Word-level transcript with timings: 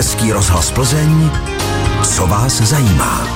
Český 0.00 0.32
rozhlas 0.32 0.70
Plzeň, 0.70 1.30
co 2.02 2.26
vás 2.26 2.60
zajímá. 2.60 3.26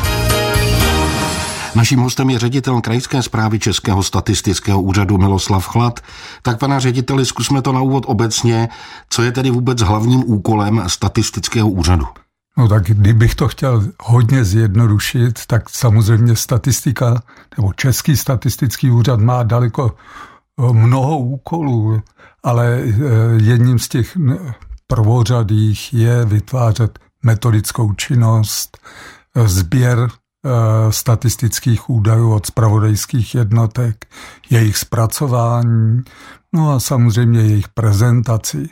Naším 1.74 1.98
hostem 1.98 2.30
je 2.30 2.38
ředitel 2.38 2.80
krajské 2.80 3.22
zprávy 3.22 3.58
Českého 3.58 4.02
statistického 4.02 4.82
úřadu 4.82 5.18
Miloslav 5.18 5.66
Chlad. 5.66 6.00
Tak 6.42 6.58
pana 6.58 6.78
řediteli, 6.78 7.26
zkusme 7.26 7.62
to 7.62 7.72
na 7.72 7.80
úvod 7.80 8.04
obecně. 8.06 8.68
Co 9.10 9.22
je 9.22 9.32
tedy 9.32 9.50
vůbec 9.50 9.80
hlavním 9.80 10.22
úkolem 10.26 10.82
statistického 10.86 11.68
úřadu? 11.68 12.06
No 12.58 12.68
tak 12.68 12.84
kdybych 12.84 13.34
to 13.34 13.48
chtěl 13.48 13.84
hodně 14.02 14.44
zjednodušit, 14.44 15.46
tak 15.46 15.70
samozřejmě 15.70 16.36
statistika, 16.36 17.22
nebo 17.56 17.72
Český 17.72 18.16
statistický 18.16 18.90
úřad 18.90 19.20
má 19.20 19.42
daleko 19.42 19.94
eh, 20.60 20.72
mnoho 20.72 21.18
úkolů, 21.18 22.02
ale 22.42 22.78
eh, 22.84 22.92
jedním 23.42 23.78
z 23.78 23.88
těch 23.88 24.16
prvořadých 24.86 25.94
je 25.94 26.24
vytvářet 26.24 26.98
metodickou 27.22 27.92
činnost, 27.92 28.78
eh, 29.34 29.48
sběr 29.48 30.08
statistických 30.90 31.90
údajů 31.90 32.34
od 32.34 32.46
spravodajských 32.46 33.34
jednotek, 33.34 34.06
jejich 34.50 34.76
zpracování, 34.76 36.02
no 36.52 36.72
a 36.72 36.80
samozřejmě 36.80 37.40
jejich 37.40 37.68
prezentaci. 37.68 38.68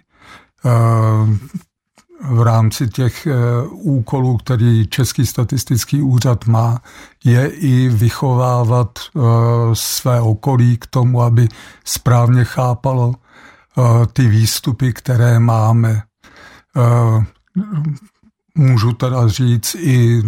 V 2.24 2.42
rámci 2.42 2.88
těch 2.88 3.26
eh, 3.26 3.32
úkolů, 3.70 4.36
který 4.36 4.86
Český 4.86 5.26
statistický 5.26 6.02
úřad 6.02 6.46
má, 6.46 6.82
je 7.24 7.46
i 7.46 7.88
vychovávat 7.88 8.98
eh, 8.98 9.20
své 9.72 10.20
okolí 10.20 10.76
k 10.76 10.86
tomu, 10.86 11.22
aby 11.22 11.48
správně 11.84 12.44
chápalo 12.44 13.14
eh, 13.14 13.18
ty 14.12 14.28
výstupy, 14.28 14.92
které 14.92 15.38
máme. 15.38 16.02
Můžu 18.54 18.92
teda 18.92 19.28
říct 19.28 19.74
i, 19.74 20.22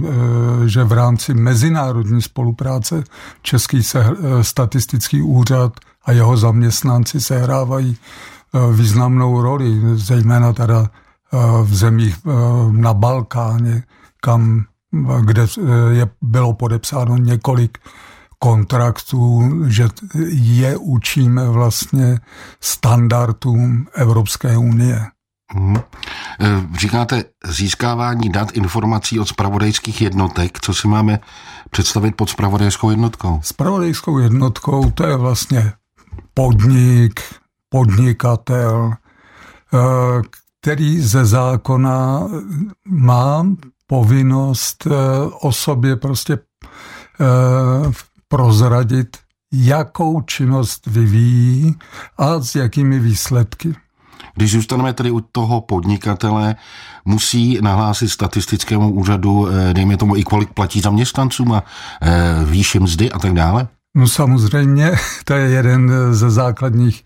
že 0.67 0.85
v 0.85 0.93
rámci 0.93 1.35
mezinárodní 1.35 2.23
spolupráce 2.23 3.05
Český 3.43 3.83
statistický 4.43 5.23
úřad 5.23 5.73
a 6.05 6.13
jeho 6.13 6.37
zaměstnanci 6.37 7.21
sehrávají 7.21 7.97
významnou 8.73 9.43
roli, 9.43 9.81
zejména 9.95 10.53
teda 10.53 10.91
v 11.63 11.75
zemích 11.75 12.19
na 12.71 12.95
Balkáně, 12.95 13.83
kam, 14.21 14.65
kde 15.21 15.47
je, 15.91 16.09
bylo 16.23 16.53
podepsáno 16.53 17.17
několik 17.17 17.79
kontraktů, 18.45 19.43
že 19.67 19.89
je 20.33 20.77
učíme 20.77 21.49
vlastně 21.49 22.21
standardům 22.61 23.87
Evropské 23.95 24.57
unie. 24.57 25.07
Hmm. 25.53 25.77
Říkáte 26.79 27.25
získávání 27.45 28.29
dat 28.29 28.51
informací 28.53 29.21
od 29.21 29.29
spravodajských 29.29 30.03
jednotek. 30.03 30.61
Co 30.61 30.75
si 30.75 30.89
máme 30.89 31.21
představit 31.71 32.17
pod 32.17 32.31
spravodajskou 32.31 32.91
jednotkou? 32.91 33.41
Spravodajskou 33.43 34.19
jednotkou 34.19 34.91
to 34.91 35.07
je 35.07 35.17
vlastně 35.17 35.73
podnik, 36.35 37.21
podnikatel, 37.69 38.93
eh, 38.93 39.79
který 40.61 41.01
ze 41.01 41.25
zákona 41.25 42.29
má 42.89 43.47
povinnost 43.87 44.87
eh, 44.87 44.91
o 45.41 45.53
sobě 45.53 45.97
prostě 45.97 46.39
prozradit, 48.29 49.17
jakou 49.53 50.21
činnost 50.21 50.87
vyvíjí 50.87 51.75
a 52.19 52.41
s 52.41 52.55
jakými 52.55 52.99
výsledky. 52.99 53.75
Když 54.35 54.53
zůstaneme 54.53 54.93
tedy 54.93 55.11
u 55.11 55.21
toho 55.21 55.61
podnikatele, 55.61 56.57
musí 57.05 57.59
nahlásit 57.61 58.09
statistickému 58.09 58.91
úřadu, 58.91 59.49
eh, 59.49 59.75
dejme 59.75 59.97
tomu, 59.97 60.17
i 60.17 60.25
kolik 60.25 60.53
platí 60.53 60.81
zaměstnancům 60.81 61.53
a 61.53 61.63
výši 62.45 62.81
mzdy 62.81 63.13
a 63.13 63.19
tak 63.19 63.33
dále? 63.33 63.69
No 63.97 64.09
samozřejmě, 64.09 64.93
to 65.25 65.35
je 65.35 65.49
jeden 65.51 65.93
ze 66.11 66.31
základních 66.31 67.05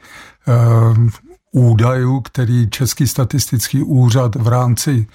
údajů, 1.53 2.21
který 2.21 2.71
Český 2.71 3.07
statistický 3.07 3.83
úřad 3.83 4.35
v 4.35 4.49
rámci 4.49 5.07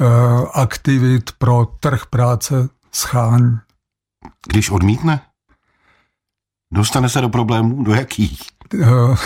uh, 0.00 0.06
aktivit 0.54 1.30
pro 1.38 1.66
trh 1.80 2.06
práce 2.10 2.68
schání. 2.92 3.58
Když 4.48 4.70
odmítne? 4.70 5.20
Dostane 6.74 7.08
se 7.08 7.20
do 7.20 7.28
problémů? 7.28 7.82
Do 7.82 7.94
jakých? 7.94 8.40
Uh, 8.74 9.16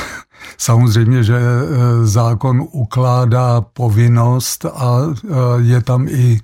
samozřejmě, 0.58 1.22
že 1.22 1.38
uh, 1.38 2.06
zákon 2.06 2.68
ukládá 2.72 3.60
povinnost 3.60 4.64
a 4.64 4.98
je 5.56 5.82
tam 5.82 6.08
i 6.08 6.40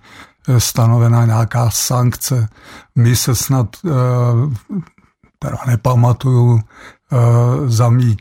stanovena 0.58 1.26
nějaká 1.26 1.70
sankce. 1.70 2.48
My 2.94 3.16
se 3.16 3.34
snad, 3.34 3.76
teda 5.38 5.58
nepamatuju, 5.66 6.60
za 7.66 7.88
mý 7.88 8.16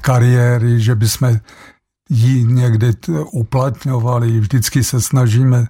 kariéry, 0.00 0.80
že 0.80 0.94
bychom 0.94 1.40
ji 2.10 2.44
někdy 2.44 2.92
uplatňovali. 3.32 4.40
Vždycky 4.40 4.84
se 4.84 5.00
snažíme 5.00 5.66
eh, 5.66 5.68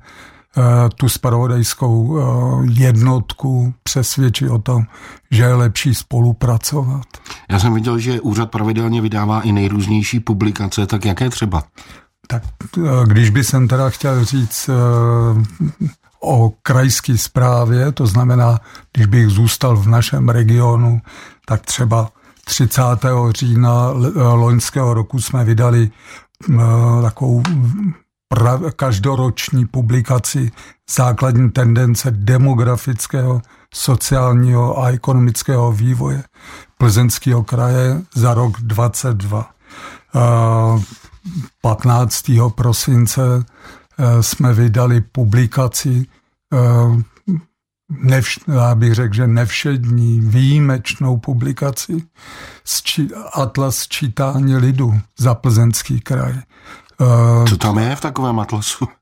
tu 0.96 1.08
spravodajskou 1.08 2.18
eh, 2.18 2.22
jednotku 2.72 3.74
přesvědčit 3.82 4.50
o 4.50 4.58
tom, 4.58 4.84
že 5.30 5.42
je 5.42 5.54
lepší 5.54 5.94
spolupracovat. 5.94 7.06
Já 7.50 7.58
jsem 7.58 7.74
viděl, 7.74 7.98
že 7.98 8.20
úřad 8.20 8.50
pravidelně 8.50 9.00
vydává 9.00 9.40
i 9.40 9.52
nejrůznější 9.52 10.20
publikace, 10.20 10.86
tak 10.86 11.04
jaké 11.04 11.30
třeba? 11.30 11.62
Tak 12.26 12.42
eh, 12.78 12.80
když 13.06 13.30
by 13.30 13.44
jsem 13.44 13.68
teda 13.68 13.90
chtěl 13.90 14.24
říct 14.24 14.70
o 16.22 16.52
krajské 16.62 17.18
zprávě, 17.18 17.92
to 17.92 18.06
znamená, 18.06 18.58
když 18.92 19.06
bych 19.06 19.28
zůstal 19.28 19.76
v 19.76 19.88
našem 19.88 20.28
regionu, 20.28 21.00
tak 21.46 21.66
třeba 21.66 22.10
30. 22.44 22.82
října 23.30 23.90
loňského 24.32 24.94
roku 24.94 25.20
jsme 25.20 25.44
vydali 25.44 25.90
takovou 27.02 27.42
každoroční 28.76 29.66
publikaci 29.66 30.50
základní 30.90 31.50
tendence 31.50 32.10
demografického, 32.10 33.42
sociálního 33.74 34.78
a 34.78 34.90
ekonomického 34.90 35.72
vývoje 35.72 36.22
Plzeňského 36.78 37.44
kraje 37.44 38.02
za 38.14 38.34
rok 38.34 38.60
22. 38.60 39.50
15. 41.62 42.30
prosince 42.54 43.22
e, 43.98 44.22
jsme 44.22 44.54
vydali 44.54 45.00
publikaci 45.00 46.06
e, 46.52 46.56
nevš, 47.90 48.38
já 48.54 48.74
bych 48.74 48.94
řekl, 48.94 49.14
že 49.14 49.26
nevšední, 49.26 50.20
výjimečnou 50.20 51.16
publikaci 51.16 52.02
Atlas 53.32 53.88
čítání 53.88 54.56
lidu 54.56 55.00
za 55.18 55.34
plzeňský 55.34 56.00
kraj. 56.00 56.34
Eh, 57.00 57.44
Co 57.48 57.56
tam 57.56 57.78
je 57.78 57.96
v 57.96 58.00
takovém 58.00 58.40
atlasu? 58.40 58.86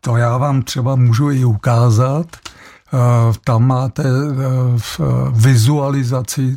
To 0.00 0.16
já 0.16 0.36
vám 0.36 0.62
třeba 0.62 0.96
můžu 0.96 1.30
i 1.30 1.44
ukázat. 1.44 2.26
Eh, 2.36 2.98
tam 3.44 3.66
máte 3.66 4.02
v 4.78 5.00
eh, 5.00 5.04
vizualizaci 5.30 6.56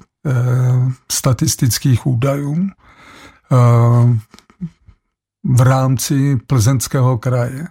statistických 1.12 2.08
údajů 2.08 2.68
v 5.44 5.62
rámci 5.62 6.38
plzeňského 6.48 7.18
kraje. 7.18 7.68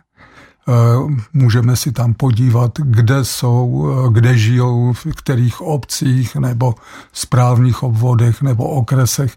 Můžeme 1.32 1.76
si 1.76 1.92
tam 1.92 2.14
podívat, 2.14 2.72
kde 2.78 3.24
jsou, 3.24 3.88
kde 4.12 4.38
žijou, 4.38 4.92
v 4.92 5.06
kterých 5.16 5.60
obcích 5.60 6.36
nebo 6.36 6.74
správních 7.12 7.82
obvodech 7.82 8.42
nebo 8.42 8.64
okresech 8.64 9.36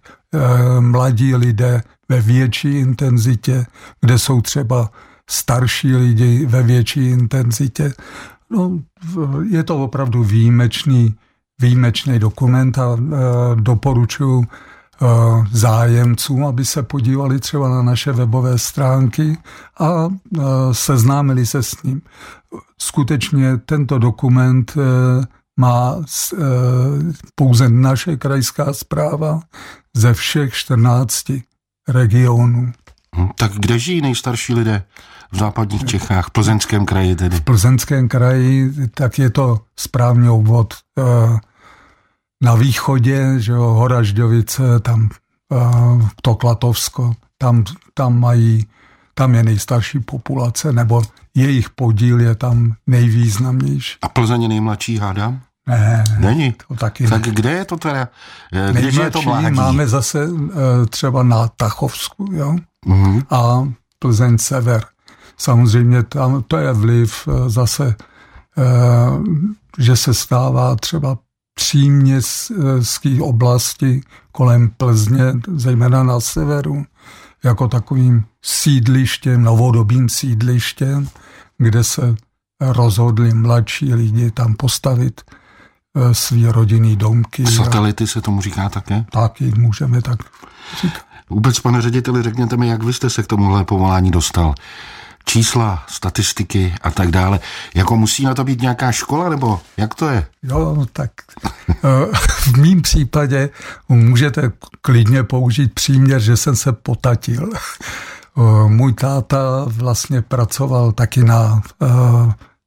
mladí 0.79 1.35
lidé 1.35 1.83
ve 2.11 2.21
větší 2.21 2.79
intenzitě, 2.79 3.65
kde 4.01 4.19
jsou 4.19 4.41
třeba 4.41 4.91
starší 5.29 5.95
lidi 5.95 6.45
ve 6.45 6.63
větší 6.63 7.09
intenzitě. 7.09 7.93
No, 8.49 8.79
je 9.49 9.63
to 9.63 9.83
opravdu 9.83 10.23
výjimečný, 10.23 11.15
výjimečný 11.59 12.19
dokument 12.19 12.77
a 12.77 12.97
doporučuji 13.55 14.45
Eh, 15.03 15.45
zájemcům, 15.51 16.45
aby 16.45 16.65
se 16.65 16.83
podívali 16.83 17.39
třeba 17.39 17.69
na 17.69 17.81
naše 17.81 18.11
webové 18.11 18.57
stránky 18.57 19.37
a 19.79 20.09
eh, 20.09 20.41
seznámili 20.71 21.45
se 21.45 21.63
s 21.63 21.83
ním. 21.83 22.01
Skutečně 22.77 23.57
tento 23.57 23.99
dokument 23.99 24.73
eh, 24.77 25.25
má 25.59 25.95
pouze 27.35 27.69
naše 27.69 28.17
krajská 28.17 28.73
zpráva 28.73 29.39
ze 29.95 30.13
všech 30.13 30.53
14 30.53 31.31
regionů. 31.87 32.71
Hm, 33.15 33.29
tak 33.35 33.51
kde 33.51 33.79
žijí 33.79 34.01
nejstarší 34.01 34.53
lidé? 34.53 34.83
V 35.31 35.37
západních 35.37 35.85
Čechách, 35.85 36.27
v 36.27 36.31
Plzeňském 36.31 36.85
kraji 36.85 37.15
tedy? 37.15 37.35
V 37.37 37.41
Plzeňském 37.41 38.07
kraji, 38.07 38.73
tak 38.93 39.19
je 39.19 39.29
to 39.29 39.59
správný 39.75 40.29
obvod 40.29 40.73
na 42.43 42.55
východě, 42.55 43.35
že 43.37 43.51
jo, 43.51 43.61
Horažďovice, 43.61 44.79
tam 44.79 45.09
uh, 45.49 46.09
to 46.21 46.35
Klatovsko, 46.35 47.13
tam, 47.37 47.63
tam 47.93 48.19
mají 48.19 48.67
tam 49.13 49.35
je 49.35 49.43
nejstarší 49.43 49.99
populace, 49.99 50.71
nebo 50.71 51.01
jejich 51.35 51.69
podíl 51.69 52.21
je 52.21 52.35
tam 52.35 52.73
nejvýznamnější. 52.87 53.97
A 54.01 54.09
Plzeň 54.09 54.47
nejmladší, 54.47 54.97
hádám? 54.97 55.41
Ne, 55.67 56.03
Není. 56.19 56.55
To 56.67 56.75
taky 56.75 57.07
tak 57.07 57.25
ne. 57.27 57.33
kde 57.33 57.51
je 57.51 57.65
to 57.65 57.77
teda? 57.77 58.09
Eh, 58.53 58.73
Když 58.73 58.95
je 58.95 59.11
to 59.11 59.21
mládí? 59.21 59.55
máme 59.55 59.87
zase 59.87 60.27
eh, 60.29 60.85
třeba 60.89 61.23
na 61.23 61.47
Tachovsku, 61.47 62.29
jo? 62.33 62.55
Mm-hmm. 62.87 63.23
A 63.29 63.69
Plzeň 63.99 64.37
sever. 64.37 64.85
Samozřejmě 65.37 66.03
tam 66.03 66.43
to 66.47 66.57
je 66.57 66.73
vliv 66.73 67.27
eh, 67.27 67.49
zase, 67.49 67.95
že 69.77 69.95
se 69.95 70.13
stává 70.13 70.75
třeba 70.75 71.17
příměstské 71.55 73.17
oblasti 73.21 74.01
kolem 74.31 74.69
Plzně, 74.77 75.33
zejména 75.55 76.03
na 76.03 76.19
severu, 76.19 76.85
jako 77.43 77.67
takovým 77.67 78.23
sídlištěm, 78.41 79.43
novodobým 79.43 80.09
sídlištěm, 80.09 81.09
kde 81.57 81.83
se 81.83 82.15
rozhodli 82.61 83.33
mladší 83.33 83.93
lidi 83.93 84.31
tam 84.31 84.53
postavit 84.53 85.21
svý 86.11 86.47
rodinný 86.47 86.95
domky. 86.95 87.45
Satelity 87.45 88.07
se 88.07 88.21
tomu 88.21 88.41
říká 88.41 88.69
také? 88.69 89.05
Taky 89.11 89.51
můžeme 89.57 90.01
tak 90.01 90.19
říkat. 90.81 91.01
Vůbec, 91.29 91.59
pane 91.59 91.81
řediteli, 91.81 92.23
řekněte 92.23 92.57
mi, 92.57 92.67
jak 92.67 92.83
vy 92.83 92.93
jste 92.93 93.09
se 93.09 93.23
k 93.23 93.27
tomuhle 93.27 93.63
povolání 93.63 94.11
dostal? 94.11 94.55
Čísla, 95.25 95.85
statistiky 95.87 96.73
a 96.81 96.91
tak 96.91 97.11
dále. 97.11 97.39
Jako 97.75 97.95
musí 97.97 98.23
na 98.23 98.33
to 98.33 98.43
být 98.43 98.61
nějaká 98.61 98.91
škola, 98.91 99.29
nebo 99.29 99.61
jak 99.77 99.95
to 99.95 100.09
je? 100.09 100.25
Jo, 100.43 100.85
tak 100.93 101.11
eh, 101.69 101.73
v 102.27 102.57
mém 102.57 102.81
případě 102.81 103.49
můžete 103.89 104.51
klidně 104.81 105.23
použít 105.23 105.73
příměr, 105.73 106.21
že 106.21 106.37
jsem 106.37 106.55
se 106.55 106.71
potatil. 106.71 107.49
Eh, 107.53 108.67
můj 108.67 108.93
táta 108.93 109.65
vlastně 109.67 110.21
pracoval 110.21 110.91
taky 110.91 111.23
na 111.23 111.61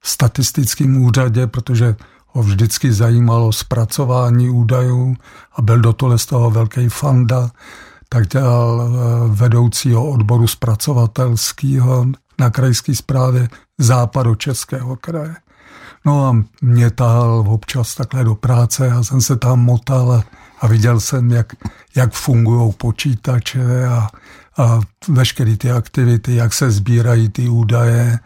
statistickém 0.03 0.97
úřadě, 0.97 1.47
protože 1.47 1.97
ho 2.35 2.43
vždycky 2.43 2.93
zajímalo 2.93 3.53
zpracování 3.53 4.51
údajů 4.51 5.17
a 5.57 5.63
byl 5.63 5.79
do 5.79 5.93
tohle 5.93 6.19
z 6.19 6.27
toho 6.27 6.51
velký 6.51 6.89
fanda, 6.89 7.51
tak 8.09 8.29
dělal 8.29 8.83
eh, 8.83 9.29
vedoucího 9.29 10.11
odboru 10.11 10.47
zpracovatelského 10.47 12.07
na 12.39 12.51
krajské 12.51 12.95
zprávě 12.95 13.49
západočeského 13.79 14.97
kraje. 14.97 15.37
No 16.05 16.27
a 16.27 16.37
mě 16.63 16.91
tahal 16.91 17.45
občas 17.49 17.95
takhle 17.95 18.25
do 18.25 18.35
práce, 18.35 18.87
já 18.87 19.03
jsem 19.03 19.21
se 19.21 19.37
tam 19.37 19.61
motal 19.61 20.13
a, 20.13 20.25
a 20.61 20.67
viděl 20.67 21.01
jsem, 21.01 21.31
jak, 21.31 21.53
jak 21.97 22.13
fungují 22.13 22.73
počítače 22.73 23.87
a, 23.87 24.09
a 24.59 24.81
veškeré 25.09 25.57
ty 25.57 25.71
aktivity, 25.71 26.35
jak 26.35 26.55
se 26.55 26.71
sbírají 26.71 27.29
ty 27.29 27.49
údaje, 27.49 28.19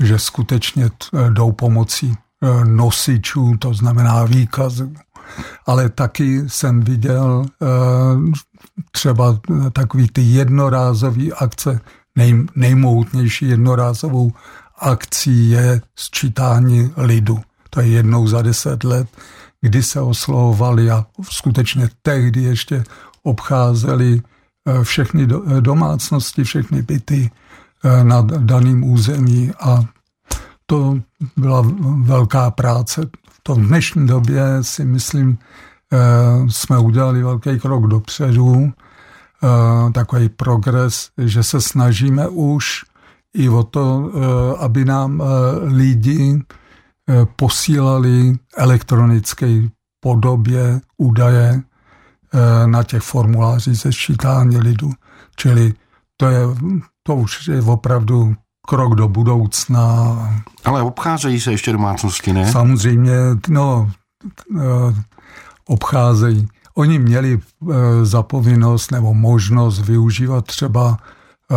že 0.00 0.18
skutečně 0.18 0.90
jdou 1.30 1.52
pomocí 1.52 2.16
Eh, 2.18 2.23
nosičů, 2.64 3.56
to 3.58 3.74
znamená 3.74 4.24
výkazů. 4.24 4.94
Ale 5.66 5.88
taky 5.88 6.42
jsem 6.46 6.80
viděl 6.80 7.46
eh, 7.62 7.66
třeba 8.90 9.40
takový 9.72 10.08
ty 10.12 10.22
jednorázové 10.22 11.24
akce, 11.38 11.80
nej, 12.16 12.46
nejmohutnější 12.54 13.48
jednorázovou 13.48 14.32
akcí 14.78 15.50
je 15.50 15.80
sčítání 15.96 16.92
lidu. 16.96 17.40
To 17.70 17.80
je 17.80 17.86
jednou 17.86 18.26
za 18.26 18.42
deset 18.42 18.84
let, 18.84 19.08
kdy 19.60 19.82
se 19.82 20.00
oslovovali 20.00 20.90
a 20.90 21.06
skutečně 21.22 21.88
tehdy 22.02 22.42
ještě 22.42 22.84
obcházeli 23.22 24.22
všechny 24.82 25.26
domácnosti, 25.60 26.44
všechny 26.44 26.82
byty 26.82 27.30
na 28.02 28.20
daném 28.20 28.84
území 28.84 29.52
a 29.60 29.84
to 30.66 30.98
byla 31.36 31.64
velká 32.02 32.50
práce. 32.50 33.06
V 33.30 33.40
tom 33.42 33.66
dnešní 33.66 34.06
době 34.06 34.42
si 34.60 34.84
myslím, 34.84 35.38
eh, 35.92 35.98
jsme 36.48 36.78
udělali 36.78 37.22
velký 37.22 37.60
krok 37.60 37.86
dopředu, 37.86 38.72
eh, 38.72 39.92
takový 39.92 40.28
progres, 40.28 41.10
že 41.18 41.42
se 41.42 41.60
snažíme 41.60 42.28
už 42.28 42.84
i 43.34 43.48
o 43.48 43.62
to, 43.62 44.10
eh, 44.10 44.18
aby 44.58 44.84
nám 44.84 45.22
lidi 45.64 46.42
posílali 47.36 48.38
elektronické 48.56 49.68
podobě 50.00 50.80
údaje 50.96 51.62
na 52.66 52.82
těch 52.82 53.02
formulářích 53.02 53.78
ze 53.78 53.92
sčítání 53.92 54.56
lidu. 54.56 54.90
Čili 55.36 55.74
to, 56.16 56.26
je, 56.26 56.40
to 57.02 57.14
už 57.14 57.48
je 57.48 57.62
opravdu 57.62 58.34
krok 58.66 58.94
do 58.94 59.08
budoucna. 59.08 60.16
Ale 60.64 60.82
obcházejí 60.82 61.40
se 61.40 61.50
ještě 61.50 61.72
domácnosti, 61.72 62.32
ne? 62.32 62.52
Samozřejmě, 62.52 63.14
no, 63.48 63.90
eh, 64.60 64.94
obcházejí. 65.66 66.48
Oni 66.74 66.98
měli 66.98 67.40
eh, 67.40 67.74
za 68.04 68.22
povinnost 68.22 68.90
nebo 68.90 69.14
možnost 69.14 69.78
využívat 69.78 70.44
třeba 70.44 70.98
eh, 71.52 71.56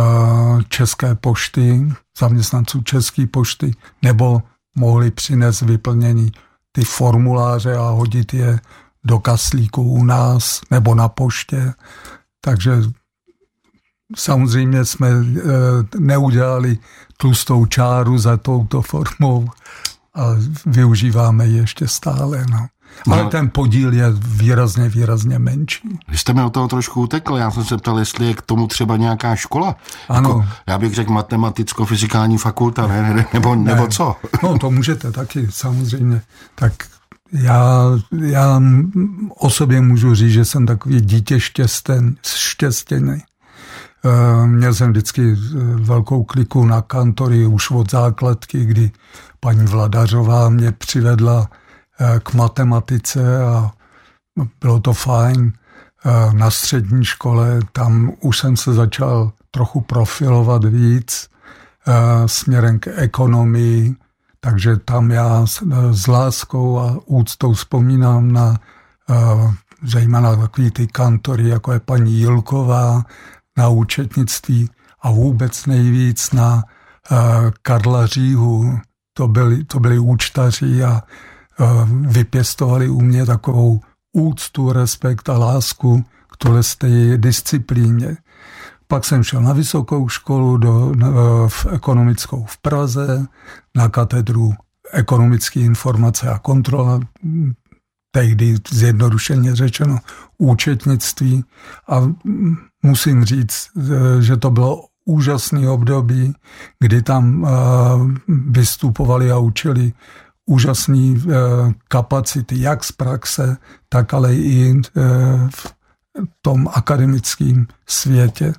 české 0.68 1.14
pošty, 1.14 1.92
zaměstnanců 2.18 2.82
české 2.82 3.26
pošty, 3.26 3.72
nebo 4.02 4.42
mohli 4.76 5.10
přinést 5.10 5.62
vyplnění 5.62 6.32
ty 6.72 6.84
formuláře 6.84 7.76
a 7.76 7.88
hodit 7.88 8.34
je 8.34 8.60
do 9.04 9.18
kaslíku 9.18 9.82
u 9.82 10.04
nás 10.04 10.60
nebo 10.70 10.94
na 10.94 11.08
poště. 11.08 11.72
Takže 12.40 12.82
Samozřejmě 14.16 14.84
jsme 14.84 15.08
eh, 15.08 15.42
neudělali 15.98 16.78
tlustou 17.16 17.66
čáru 17.66 18.18
za 18.18 18.36
touto 18.36 18.82
formou 18.82 19.48
a 20.14 20.24
využíváme 20.66 21.46
ji 21.46 21.56
ještě 21.56 21.88
stále. 21.88 22.46
No. 22.50 22.66
Ale 23.10 23.24
no, 23.24 23.30
ten 23.30 23.50
podíl 23.50 23.92
je 23.92 24.04
výrazně, 24.18 24.88
výrazně 24.88 25.38
menší. 25.38 25.98
Vy 26.08 26.18
jste 26.18 26.32
mi 26.32 26.42
o 26.42 26.50
toho 26.50 26.68
trošku 26.68 27.02
utekl. 27.02 27.36
Já 27.36 27.50
jsem 27.50 27.64
se 27.64 27.76
ptal, 27.76 27.98
jestli 27.98 28.26
je 28.26 28.34
k 28.34 28.42
tomu 28.42 28.66
třeba 28.66 28.96
nějaká 28.96 29.36
škola. 29.36 29.76
Ano. 30.08 30.28
Jako, 30.28 30.44
já 30.66 30.78
bych 30.78 30.94
řekl 30.94 31.12
matematicko-fyzikální 31.12 32.38
fakulta, 32.38 32.86
ne, 32.86 33.14
ne, 33.14 33.26
nebo, 33.32 33.54
ne. 33.54 33.74
nebo 33.74 33.86
co? 33.86 34.16
No 34.42 34.58
to 34.58 34.70
můžete 34.70 35.12
taky, 35.12 35.46
samozřejmě. 35.50 36.22
Tak 36.54 36.72
já, 37.32 37.82
já 38.20 38.62
o 39.38 39.50
sobě 39.50 39.80
můžu 39.80 40.14
říct, 40.14 40.32
že 40.32 40.44
jsem 40.44 40.66
takový 40.66 41.00
dítě 41.00 41.40
štěsten, 41.40 42.16
štěstěný. 42.26 43.22
Eh, 44.04 44.46
měl 44.46 44.74
jsem 44.74 44.90
vždycky 44.90 45.32
eh, 45.32 45.58
velkou 45.74 46.24
kliku 46.24 46.64
na 46.64 46.82
kantory 46.82 47.46
už 47.46 47.70
od 47.70 47.90
základky, 47.90 48.64
kdy 48.64 48.90
paní 49.40 49.64
Vladařová 49.64 50.48
mě 50.48 50.72
přivedla 50.72 51.50
eh, 52.00 52.20
k 52.20 52.34
matematice 52.34 53.44
a 53.44 53.70
bylo 54.60 54.80
to 54.80 54.92
fajn. 54.92 55.52
Na 56.32 56.50
střední 56.50 57.04
škole 57.04 57.60
tam 57.72 58.12
už 58.20 58.38
jsem 58.38 58.56
se 58.56 58.74
začal 58.74 59.32
trochu 59.50 59.80
profilovat 59.80 60.64
víc 60.64 61.30
směrem 62.26 62.78
k 62.78 62.88
ekonomii, 62.96 63.96
takže 64.40 64.76
tam 64.76 65.10
já 65.10 65.46
s 65.90 66.06
láskou 66.06 66.78
a 66.78 66.98
úctou 67.06 67.52
vzpomínám 67.52 68.32
na 68.32 68.58
zejména 69.82 70.36
takový 70.36 70.70
ty 70.70 70.86
kantory, 70.86 71.48
jako 71.48 71.72
je 71.72 71.80
paní 71.80 72.12
Jilková, 72.12 73.04
na 73.58 73.68
účetnictví 73.68 74.70
a 75.00 75.10
vůbec 75.10 75.66
nejvíc 75.66 76.32
na 76.32 76.62
eh, 77.10 77.16
Karla 77.62 78.06
Říhu. 78.06 78.78
To 79.14 79.28
byli, 79.28 79.64
to 79.64 79.80
byli 79.80 79.98
účtaři 79.98 80.84
a 80.84 81.02
eh, 81.02 81.64
vypěstovali 81.88 82.88
u 82.88 83.00
mě 83.00 83.26
takovou 83.26 83.80
úctu, 84.12 84.72
respekt 84.72 85.28
a 85.28 85.38
lásku 85.38 86.04
k 86.32 86.36
tohle 86.36 86.62
disciplíně. 87.16 88.16
Pak 88.86 89.04
jsem 89.04 89.22
šel 89.22 89.42
na 89.42 89.52
vysokou 89.52 90.08
školu 90.08 90.56
do, 90.56 90.92
v 91.48 91.66
ekonomickou 91.72 92.44
v 92.48 92.58
Praze, 92.58 93.26
na 93.76 93.88
katedru 93.88 94.52
ekonomické 94.92 95.60
informace 95.60 96.30
a 96.30 96.38
kontrola, 96.38 97.00
tehdy 98.10 98.56
zjednodušeně 98.72 99.54
řečeno 99.54 99.98
účetnictví 100.38 101.44
a 101.88 102.12
musím 102.82 103.24
říct, 103.24 103.70
že 104.20 104.36
to 104.36 104.50
bylo 104.50 104.84
úžasné 105.08 105.68
období, 105.70 106.34
kdy 106.78 107.02
tam 107.02 107.44
eh, 107.44 107.50
vystupovali 108.28 109.32
a 109.32 109.38
učili 109.38 109.92
úžasné 110.46 111.16
eh, 111.16 111.24
kapacity, 111.88 112.60
jak 112.60 112.84
z 112.84 112.92
praxe, 112.92 113.56
tak 113.88 114.14
ale 114.14 114.34
i 114.34 114.76
eh, 114.76 115.02
v 115.48 115.74
tom 116.42 116.68
akademickém 116.74 117.66
světě. 117.86 118.52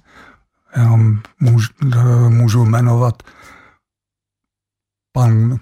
Jenom 0.75 1.21
můžu, 1.39 1.67
můžu 2.29 2.65
jmenovat 2.65 3.23
pan 5.11 5.59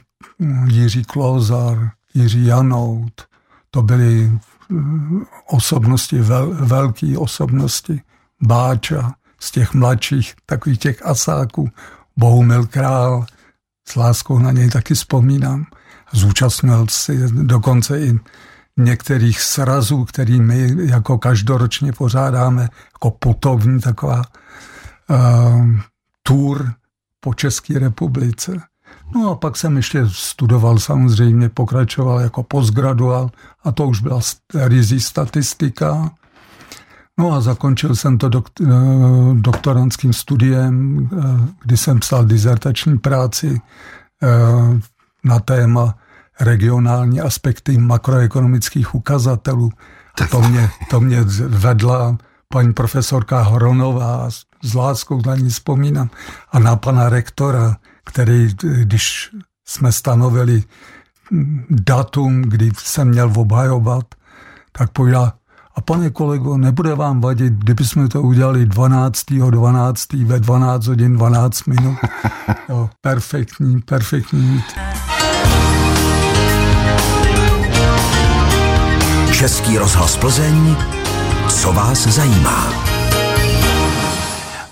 Jiří 0.68 1.04
Klozar, 1.04 1.92
Jiří 2.14 2.46
Janout, 2.46 3.28
to 3.72 3.82
byly 3.82 4.40
osobnosti, 5.48 6.20
vel, 6.20 6.54
velké 6.66 7.18
osobnosti, 7.18 8.02
Báča, 8.41 9.13
z 9.39 9.51
těch 9.51 9.74
mladších, 9.74 10.36
takových 10.46 10.79
těch 10.79 11.06
asáků, 11.06 11.70
Bohumil 12.17 12.65
Král, 12.65 13.25
s 13.88 13.96
láskou 13.96 14.39
na 14.39 14.51
něj 14.51 14.70
taky 14.70 14.94
vzpomínám. 14.94 15.65
Zúčastnil 16.12 16.86
si 16.89 17.29
dokonce 17.32 18.01
i 18.01 18.20
některých 18.77 19.41
srazů, 19.41 20.06
který 20.06 20.41
my 20.41 20.75
jako 20.86 21.17
každoročně 21.17 21.94
pořádáme, 21.94 22.70
jako 22.94 23.12
putovní 23.12 23.79
taková 23.79 24.22
uh, 25.10 25.67
tour 26.24 26.74
po 27.20 27.34
České 27.34 27.79
republice. 27.79 28.62
No 29.15 29.29
a 29.29 29.36
pak 29.36 29.58
jsem 29.58 29.77
ještě 29.77 30.03
studoval 30.08 30.79
samozřejmě, 30.79 31.50
pokračoval 31.50 32.20
jako 32.20 32.44
postgraduál 32.44 33.29
a 33.63 33.72
to 33.72 33.88
už 33.88 34.01
byla 34.01 34.20
rizí 34.53 35.00
statistika. 35.00 36.12
No 37.20 37.34
a 37.34 37.42
zakončil 37.42 37.96
jsem 37.96 38.18
to 38.18 38.30
dok, 38.30 38.50
eh, 38.62 38.66
doktorantským 39.34 40.14
studiem, 40.14 41.10
eh, 41.12 41.54
kdy 41.64 41.78
jsem 41.78 42.00
psal 42.00 42.26
dizertační 42.26 42.98
práci 42.98 43.62
eh, 44.24 44.28
na 45.24 45.40
téma 45.40 45.96
regionální 46.40 47.22
aspekty 47.22 47.78
makroekonomických 47.78 48.96
ukazatelů. 48.96 49.72
A 50.22 50.28
to 50.28 50.42
mě, 50.42 50.70
to 50.90 51.00
mě 51.00 51.22
vedla 51.48 52.18
paní 52.50 52.74
profesorka 52.74 53.42
Hronová, 53.42 54.30
s 54.64 54.74
láskou 54.74 55.22
na 55.26 55.36
ní 55.36 55.50
vzpomínám, 55.50 56.10
a 56.52 56.60
na 56.60 56.76
pana 56.76 57.10
rektora, 57.10 57.78
který, 58.06 58.56
když 58.62 59.32
jsme 59.66 59.92
stanovili 59.92 60.64
datum, 61.70 62.42
kdy 62.42 62.72
jsem 62.78 63.08
měl 63.08 63.34
obhajovat, 63.36 64.06
tak 64.72 64.92
povedal, 64.92 65.32
a 65.78 65.82
pane 65.82 66.10
kolego, 66.10 66.58
nebude 66.58 66.96
vám 66.96 67.22
vadit, 67.22 67.54
kdyby 67.54 67.86
jsme 67.86 68.08
to 68.08 68.22
udělali 68.22 68.66
12. 68.66 69.24
12. 69.50 70.14
ve 70.14 70.40
12 70.40 70.88
hodin 70.88 71.14
12 71.16 71.66
minut. 71.66 71.98
Jo, 72.70 72.90
perfektní, 73.02 73.82
perfektní. 73.82 74.64
Český 79.32 79.78
rozhlas 79.78 80.18
Plzeň, 80.18 80.76
co 81.50 81.74
vás 81.74 82.08
zajímá. 82.08 82.87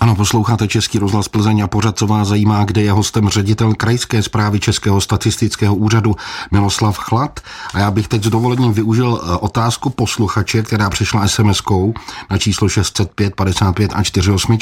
Ano, 0.06 0.14
posloucháte 0.14 0.68
Český 0.68 0.98
rozhlas 0.98 1.28
Plzeň 1.28 1.60
a 1.60 1.66
pořad, 1.66 1.98
co 1.98 2.06
vás 2.06 2.28
zajímá, 2.28 2.64
kde 2.64 2.82
je 2.82 2.92
hostem 2.92 3.28
ředitel 3.28 3.74
krajské 3.74 4.22
zprávy 4.22 4.60
Českého 4.60 5.00
statistického 5.00 5.74
úřadu 5.74 6.16
Miloslav 6.50 6.98
Chlad. 6.98 7.40
A 7.74 7.78
já 7.78 7.90
bych 7.90 8.08
teď 8.08 8.24
s 8.24 8.28
dovolením 8.30 8.72
využil 8.72 9.20
eh, 9.22 9.36
otázku 9.36 9.90
posluchače, 9.90 10.62
která 10.62 10.90
přišla 10.90 11.26
SMS-kou 11.26 11.94
na 12.30 12.38
číslo 12.38 12.68
605 12.68 13.34
55 13.34 13.92
a 13.94 14.02
48. 14.02 14.58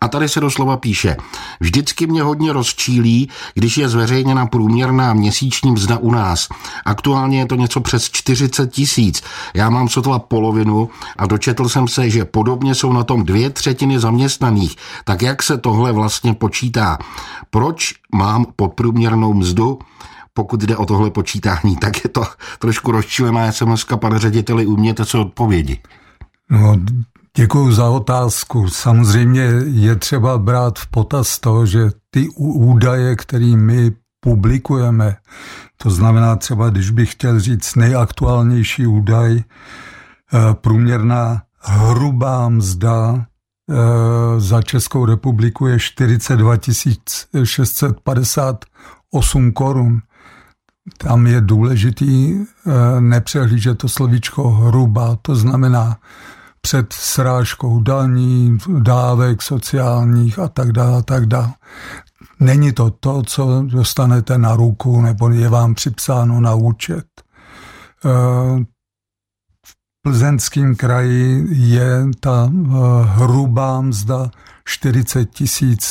A 0.00 0.08
tady 0.08 0.28
se 0.28 0.40
doslova 0.40 0.76
píše, 0.76 1.16
vždycky 1.60 2.06
mě 2.06 2.22
hodně 2.22 2.52
rozčílí, 2.52 3.28
když 3.54 3.76
je 3.76 3.88
zveřejněna 3.88 4.46
průměrná 4.46 5.14
měsíční 5.14 5.70
mzda 5.72 5.98
u 5.98 6.10
nás. 6.10 6.48
Aktuálně 6.84 7.38
je 7.38 7.46
to 7.46 7.54
něco 7.54 7.80
přes 7.80 8.10
40 8.10 8.72
tisíc. 8.72 9.22
Já 9.54 9.70
mám 9.70 9.88
sotva 9.88 10.18
polovinu 10.18 10.88
a 11.16 11.26
dočetl 11.26 11.68
jsem 11.68 11.88
se, 11.88 12.10
že 12.10 12.24
podobně 12.24 12.74
jsou 12.74 12.92
na 12.92 13.04
tom 13.04 13.24
dvě 13.24 13.50
třetiny 13.50 14.00
zaměstnaných 14.00 14.71
zemích. 14.72 15.04
Tak 15.04 15.22
jak 15.22 15.42
se 15.42 15.58
tohle 15.58 15.92
vlastně 15.92 16.34
počítá? 16.34 16.98
Proč 17.50 17.94
mám 18.14 18.46
podprůměrnou 18.56 19.34
mzdu? 19.34 19.78
Pokud 20.34 20.60
jde 20.60 20.76
o 20.76 20.86
tohle 20.86 21.10
počítání, 21.10 21.76
tak 21.76 22.04
je 22.04 22.10
to 22.10 22.24
trošku 22.58 22.92
rozčilená 22.92 23.52
SMS, 23.52 23.84
pane 23.96 24.18
řediteli, 24.18 24.66
uměte 24.66 25.04
se 25.04 25.18
odpovědi. 25.18 25.78
No, 26.50 26.76
Děkuji 27.36 27.72
za 27.72 27.88
otázku. 27.88 28.68
Samozřejmě 28.68 29.42
je 29.64 29.96
třeba 29.96 30.38
brát 30.38 30.78
v 30.78 30.86
potaz 30.86 31.38
to, 31.38 31.66
že 31.66 31.90
ty 32.10 32.28
údaje, 32.36 33.16
které 33.16 33.56
my 33.56 33.92
publikujeme, 34.20 35.16
to 35.76 35.90
znamená 35.90 36.36
třeba, 36.36 36.70
když 36.70 36.90
bych 36.90 37.12
chtěl 37.12 37.40
říct 37.40 37.74
nejaktuálnější 37.76 38.86
údaj, 38.86 39.40
eh, 39.40 39.44
průměrná 40.54 41.42
hrubá 41.60 42.48
mzda 42.48 43.26
za 44.38 44.62
Českou 44.62 45.06
republiku 45.06 45.66
je 45.66 45.78
42 45.78 46.56
658 47.44 49.52
korun. 49.52 50.00
Tam 50.98 51.26
je 51.26 51.40
důležitý 51.40 52.36
eh, 52.36 53.00
nepřehlížet 53.00 53.78
to 53.78 53.88
slovíčko 53.88 54.50
hruba, 54.50 55.18
to 55.22 55.34
znamená 55.34 55.98
před 56.60 56.92
srážkou 56.92 57.80
daní, 57.80 58.58
dávek 58.78 59.42
sociálních 59.42 60.38
a 60.38 60.48
tak 60.48 60.72
dále, 60.72 60.98
a 60.98 61.02
tak 61.02 61.26
dále. 61.26 61.52
Není 62.40 62.72
to 62.72 62.90
to, 62.90 63.22
co 63.22 63.62
dostanete 63.62 64.38
na 64.38 64.56
ruku 64.56 65.00
nebo 65.00 65.30
je 65.30 65.48
vám 65.48 65.74
připsáno 65.74 66.40
na 66.40 66.54
účet. 66.54 67.04
Plzeňském 70.04 70.74
kraji 70.74 71.46
je 71.50 72.06
ta 72.20 72.50
eh, 72.52 72.56
hrubá 73.04 73.80
mzda 73.80 74.30
40 74.64 75.28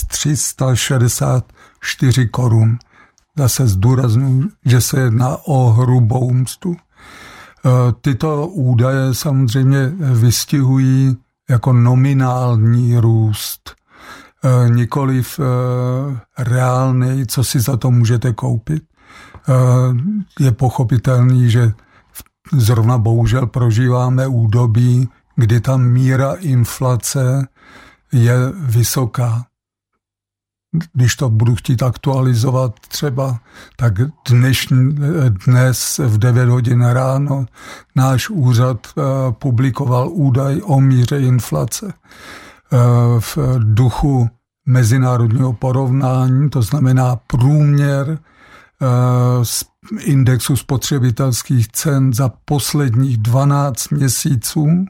364 0.07 2.27
korun. 2.27 2.77
Zase 3.37 3.67
zdůraznuju, 3.67 4.49
že 4.65 4.81
se 4.81 4.99
jedná 4.99 5.37
o 5.45 5.69
hrubou 5.69 6.33
mzdu. 6.33 6.75
Eh, 6.75 6.79
tyto 8.01 8.47
údaje 8.47 9.13
samozřejmě 9.13 9.93
vystihují 9.97 11.17
jako 11.49 11.73
nominální 11.73 12.97
růst, 12.97 13.71
eh, 14.43 14.69
nikoliv 14.69 15.39
reálný, 16.37 17.27
co 17.27 17.43
si 17.43 17.59
za 17.59 17.77
to 17.77 17.91
můžete 17.91 18.33
koupit. 18.33 18.83
Je 20.39 20.51
pochopitelný, 20.51 21.51
že 21.51 21.73
zrovna 22.53 22.97
bohužel 22.97 23.47
prožíváme 23.47 24.27
údobí, 24.27 25.09
kdy 25.35 25.61
ta 25.61 25.77
míra 25.77 26.33
inflace 26.33 27.47
je 28.11 28.35
vysoká. 28.59 29.45
Když 30.93 31.15
to 31.15 31.29
budu 31.29 31.55
chtít 31.55 31.83
aktualizovat 31.83 32.79
třeba, 32.79 33.39
tak 33.75 33.93
dnešní, 34.29 34.95
dnes 35.45 35.99
v 36.03 36.17
9 36.17 36.49
hodin 36.49 36.85
ráno 36.85 37.45
náš 37.95 38.29
úřad 38.29 38.87
eh, 38.87 39.01
publikoval 39.31 40.09
údaj 40.11 40.61
o 40.63 40.81
míře 40.81 41.19
inflace. 41.19 41.93
Eh, 41.93 42.77
v 43.19 43.37
duchu 43.57 44.29
mezinárodního 44.65 45.53
porovnání, 45.53 46.49
to 46.49 46.61
znamená 46.61 47.15
průměr 47.15 48.19
z 49.43 49.63
indexu 49.99 50.55
spotřebitelských 50.55 51.67
cen 51.71 52.13
za 52.13 52.31
posledních 52.45 53.17
12 53.17 53.89
měsíců 53.89 54.85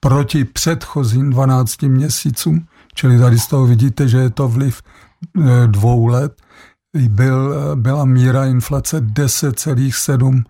proti 0.00 0.44
předchozím 0.44 1.30
12 1.30 1.82
měsícům, 1.82 2.66
čili 2.94 3.18
tady 3.18 3.38
z 3.38 3.46
toho 3.46 3.66
vidíte, 3.66 4.08
že 4.08 4.18
je 4.18 4.30
to 4.30 4.48
vliv 4.48 4.82
eh, 4.82 5.66
dvou 5.66 6.06
let, 6.06 6.42
byl, 7.08 7.54
byla 7.76 8.04
míra 8.04 8.44
inflace 8.46 9.00
10,7 9.00 10.42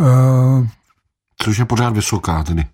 eh, 0.00 0.68
Což 1.42 1.58
je 1.58 1.64
pořád 1.64 1.92
vysoká 1.92 2.42
tedy. 2.42 2.66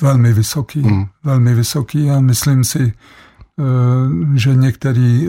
Velmi 0.00 0.32
vysoký, 0.32 0.82
hmm. 0.82 1.06
velmi 1.24 1.54
vysoký 1.54 2.10
a 2.10 2.20
myslím 2.20 2.64
si, 2.64 2.92
že 4.34 4.54
některý 4.54 5.28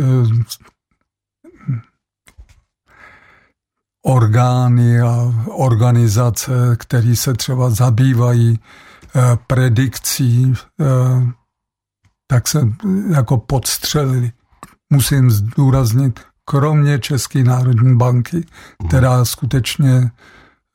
orgány 4.03 5.01
a 5.01 5.33
organizace, 5.47 6.51
které 6.79 7.15
se 7.15 7.33
třeba 7.33 7.69
zabývají 7.69 8.59
eh, 9.15 9.37
predikcí, 9.47 10.53
eh, 10.81 10.85
tak 12.27 12.47
se 12.47 12.73
jako 13.09 13.37
podstřelili. 13.37 14.31
Musím 14.89 15.31
zdůraznit, 15.31 16.19
kromě 16.45 16.99
České 16.99 17.43
národní 17.43 17.97
banky, 17.97 18.45
která 18.87 19.25
skutečně 19.25 20.11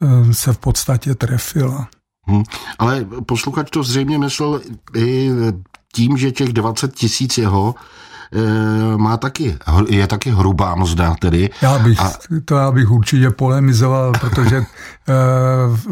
eh, 0.03 0.35
se 0.35 0.53
v 0.53 0.59
podstatě 0.59 1.15
trefila. 1.15 1.89
Hmm. 2.27 2.43
Ale 2.79 3.07
posluchač 3.27 3.71
to 3.71 3.83
zřejmě 3.83 4.19
myslel 4.19 4.61
i 4.97 5.31
tím, 5.95 6.17
že 6.17 6.33
těch 6.33 6.53
20 6.53 6.95
tisíc 6.95 7.39
jeho 7.39 7.75
Eh, 7.75 8.08
má 8.97 9.17
taky, 9.17 9.57
je 9.89 10.07
taky 10.07 10.31
hrubá 10.31 10.75
mzda 10.75 11.15
tedy. 11.21 11.51
Já 11.63 11.79
bych, 11.79 12.01
a... 12.01 12.13
to 12.45 12.57
já 12.57 12.71
bych 12.71 12.91
určitě 12.91 13.31
polemizoval, 13.31 14.13
protože 14.21 14.57
eh, 14.57 14.65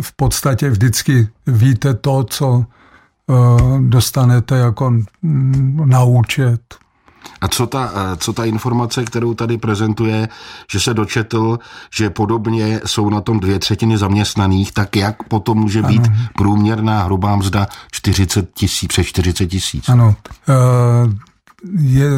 v 0.00 0.12
podstatě 0.16 0.70
vždycky 0.70 1.28
víte 1.46 1.94
to, 1.94 2.24
co 2.24 2.64
eh, 3.30 3.34
dostanete 3.80 4.56
jako 4.56 4.94
na 5.84 6.02
účet. 6.02 6.60
A 7.40 7.48
co 7.48 7.66
ta, 7.66 7.90
co 8.16 8.32
ta 8.32 8.44
informace, 8.44 9.04
kterou 9.04 9.34
tady 9.34 9.58
prezentuje, 9.58 10.28
že 10.70 10.80
se 10.80 10.94
dočetl, 10.94 11.58
že 11.94 12.10
podobně 12.10 12.80
jsou 12.86 13.10
na 13.10 13.20
tom 13.20 13.40
dvě 13.40 13.58
třetiny 13.58 13.98
zaměstnaných, 13.98 14.72
tak 14.72 14.96
jak 14.96 15.22
potom 15.22 15.58
může 15.58 15.82
být 15.82 16.06
ano. 16.06 16.16
průměrná 16.36 17.02
hrubá 17.02 17.36
mzda 17.36 17.66
40 17.92 18.54
tisíc, 18.54 18.88
přes 18.88 19.06
40 19.06 19.46
tisíc? 19.46 19.88
Ano. 19.88 20.14
Je 21.78 22.10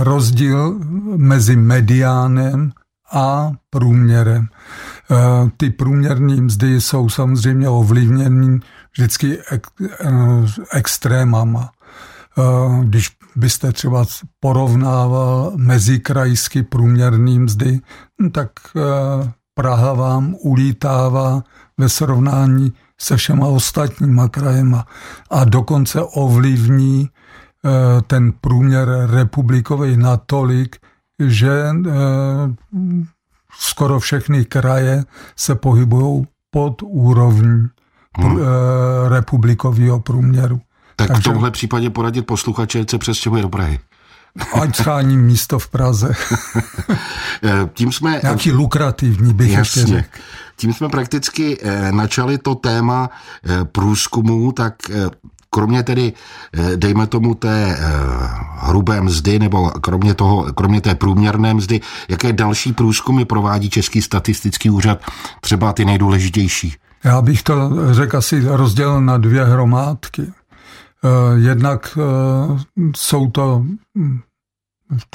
rozdíl 0.00 0.80
mezi 1.16 1.56
mediánem 1.56 2.72
a 3.12 3.52
průměrem. 3.70 4.48
Ty 5.56 5.70
průměrné 5.70 6.40
mzdy 6.40 6.80
jsou 6.80 7.08
samozřejmě 7.08 7.68
ovlivněny 7.68 8.60
vždycky 8.92 9.38
ek, 9.50 9.66
extrémama. 10.72 11.70
Když 12.82 13.10
byste 13.36 13.72
třeba 13.72 14.04
porovnával 14.40 15.52
mezikrajsky 15.56 16.62
průměrný 16.62 17.38
mzdy, 17.38 17.80
no 18.20 18.30
tak 18.30 18.50
eh, 18.76 19.32
Praha 19.54 19.92
vám 19.92 20.34
ulítává 20.38 21.42
ve 21.78 21.88
srovnání 21.88 22.72
se 23.00 23.16
všema 23.16 23.46
ostatníma 23.46 24.28
krajema 24.28 24.86
a 25.30 25.44
dokonce 25.44 26.00
ovlivní 26.02 27.08
eh, 27.08 27.29
ten 28.06 28.32
průměr 28.40 28.88
republikový 29.10 29.96
natolik, 29.96 30.76
že 31.18 31.50
eh, 31.50 31.92
skoro 33.58 34.00
všechny 34.00 34.44
kraje 34.44 35.04
se 35.36 35.54
pohybují 35.54 36.26
pod 36.50 36.82
úrovní 36.82 37.66
hmm. 38.18 38.38
republikového 39.08 40.00
průměru. 40.00 40.60
Tak 40.96 41.08
Takže... 41.08 41.20
v 41.20 41.24
tomhle 41.24 41.50
případě 41.50 41.90
poradit 41.90 42.22
posluchače, 42.22 42.84
se 42.90 42.98
přestěhuje 42.98 43.42
do 43.42 43.48
Prahy. 43.48 43.78
Ať 44.60 44.76
schání 44.76 45.16
místo 45.16 45.58
v 45.58 45.68
Praze. 45.68 46.12
Eh, 47.42 47.68
tím 47.74 47.92
jsme... 47.92 48.20
Nějaký 48.22 48.52
lukrativní 48.52 49.34
bych 49.34 49.52
Jasně. 49.52 49.80
ještě 49.82 49.94
řekl. 49.94 50.08
Tím 50.56 50.72
jsme 50.74 50.88
prakticky 50.88 51.58
eh, 51.62 51.92
načali 51.92 52.38
to 52.38 52.54
téma 52.54 53.10
eh, 53.44 53.64
průzkumu, 53.64 54.52
tak 54.52 54.74
kromě 55.50 55.82
tedy, 55.82 56.12
dejme 56.76 57.06
tomu 57.06 57.34
té 57.34 57.76
hrubé 58.56 59.00
mzdy, 59.00 59.38
nebo 59.38 59.70
kromě, 59.70 60.14
toho, 60.14 60.52
kromě 60.52 60.80
té 60.80 60.94
průměrné 60.94 61.54
mzdy, 61.54 61.80
jaké 62.08 62.32
další 62.32 62.72
průzkumy 62.72 63.24
provádí 63.24 63.70
Český 63.70 64.02
statistický 64.02 64.70
úřad, 64.70 65.00
třeba 65.40 65.72
ty 65.72 65.84
nejdůležitější? 65.84 66.74
Já 67.04 67.22
bych 67.22 67.42
to 67.42 67.70
řekl 67.94 68.16
asi 68.16 68.40
rozdělil 68.44 69.00
na 69.00 69.18
dvě 69.18 69.44
hromádky. 69.44 70.22
Eh, 70.22 71.38
jednak 71.38 71.98
eh, 71.98 72.58
jsou 72.96 73.30
to 73.30 73.64
hm, 73.98 74.20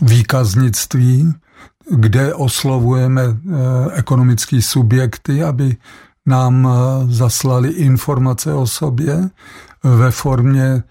výkaznictví, 0.01 1.33
kde 1.91 2.33
oslovujeme 2.33 3.23
eh, 3.23 3.35
ekonomické 3.93 4.61
subjekty, 4.61 5.43
aby 5.43 5.75
nám 6.25 6.67
zaslali 7.07 7.69
informace 7.69 8.53
o 8.53 8.67
sobě 8.67 9.29
ve 9.85 10.11
formě 10.11 10.83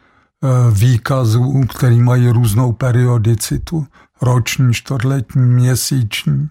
výkazů, 0.72 1.64
které 1.68 1.96
mají 1.96 2.30
různou 2.30 2.72
periodicitu, 2.72 3.86
roční, 4.22 4.74
čtvrtletní, 4.74 5.42
měsíční. 5.42 6.48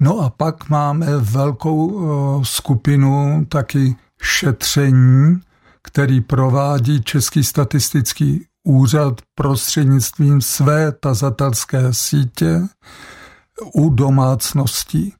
No 0.00 0.18
a 0.18 0.30
pak 0.30 0.68
máme 0.68 1.06
velkou 1.16 2.44
skupinu 2.44 3.44
taky 3.48 3.96
šetření, 4.22 5.40
který 5.82 6.20
provádí 6.20 7.02
Český 7.02 7.44
statistický 7.44 8.46
úřad 8.64 9.20
prostřednictvím 9.34 10.40
své 10.40 10.92
tazatelské 10.92 11.94
sítě 11.94 12.62
u 13.74 13.90
domácností, 13.90 15.14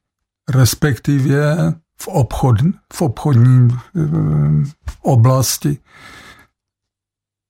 respektive 0.50 1.74
v, 2.02 2.08
obchod, 2.08 2.56
v 2.92 3.02
obchodní 3.02 3.68
eh, 3.72 4.00
oblasti. 5.02 5.78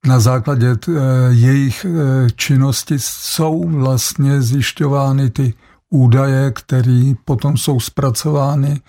Na 0.06 0.20
základě 0.20 0.76
eh, 0.88 0.92
jejich 1.30 1.84
eh, 1.84 2.30
činnosti 2.36 2.94
jsou 2.98 3.68
vlastně 3.68 4.42
zjišťovány 4.42 5.30
ty 5.30 5.54
údaje, 5.90 6.50
které 6.50 7.12
potom 7.24 7.56
jsou 7.56 7.80
zpracovány 7.80 8.80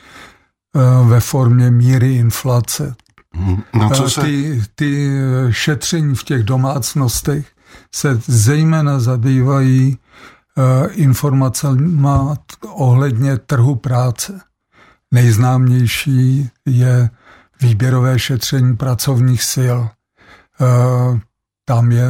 ve 1.03 1.19
formě 1.19 1.71
míry 1.71 2.15
inflace. 2.15 2.95
Na 3.79 3.89
co 3.89 4.09
se... 4.09 4.21
ty, 4.21 4.63
ty 4.75 5.11
šetření 5.49 6.15
v 6.15 6.23
těch 6.23 6.43
domácnostech 6.43 7.47
se 7.95 8.21
zejména 8.27 8.99
zabývají 8.99 9.97
informacemi 10.91 12.07
ohledně 12.67 13.37
trhu 13.37 13.75
práce. 13.75 14.41
Nejznámější 15.11 16.49
je 16.65 17.09
výběrové 17.61 18.19
šetření 18.19 18.75
pracovních 18.77 19.43
sil. 19.53 19.79
Uh, 20.61 21.19
tam 21.65 21.91
je 21.91 22.07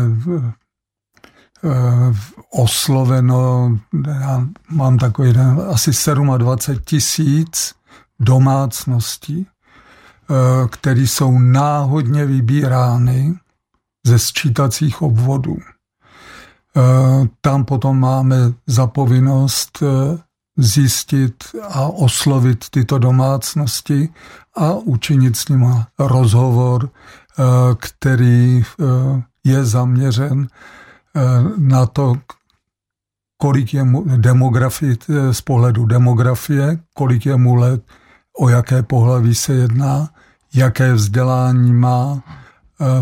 uh, 1.64 2.16
osloveno, 2.50 3.72
já 4.08 4.48
mám 4.70 4.98
takový 4.98 5.34
asi 5.70 5.92
27 6.38 6.80
tisíc 6.86 7.76
domácností, 8.20 9.48
Eh, 10.32 10.68
které 10.68 11.02
jsou 11.02 11.40
náhodně 11.40 12.26
vybírány 12.26 13.34
ze 14.08 14.20
sčítacích 14.20 15.02
obvodů. 15.02 15.58
Eh, 15.58 17.28
tam 17.42 17.66
potom 17.66 18.00
máme 18.00 18.36
zapovinnost 18.68 19.84
eh, 19.84 20.18
zjistit 20.58 21.44
a 21.70 21.86
oslovit 21.86 22.70
tyto 22.70 22.98
domácnosti 22.98 24.10
a 24.58 24.74
učinit 24.74 25.38
s 25.38 25.48
nimi 25.48 25.74
rozhovor, 26.00 26.90
který 27.80 28.64
je 29.44 29.66
zaměřen 29.66 30.48
na 31.58 31.86
to, 31.86 32.16
kolik 33.38 33.74
je 33.74 33.84
mu 33.84 34.04
demografie, 34.18 34.96
z 35.32 35.42
pohledu 35.42 35.86
demografie, 35.86 36.80
kolik 36.94 37.26
je 37.26 37.36
mu 37.36 37.56
let, 37.56 37.84
o 38.40 38.50
jaké 38.50 38.84
pohlaví 38.84 39.36
se 39.36 39.54
jedná, 39.54 40.10
jaké 40.54 40.94
vzdělání 40.94 41.74
má, 41.74 42.24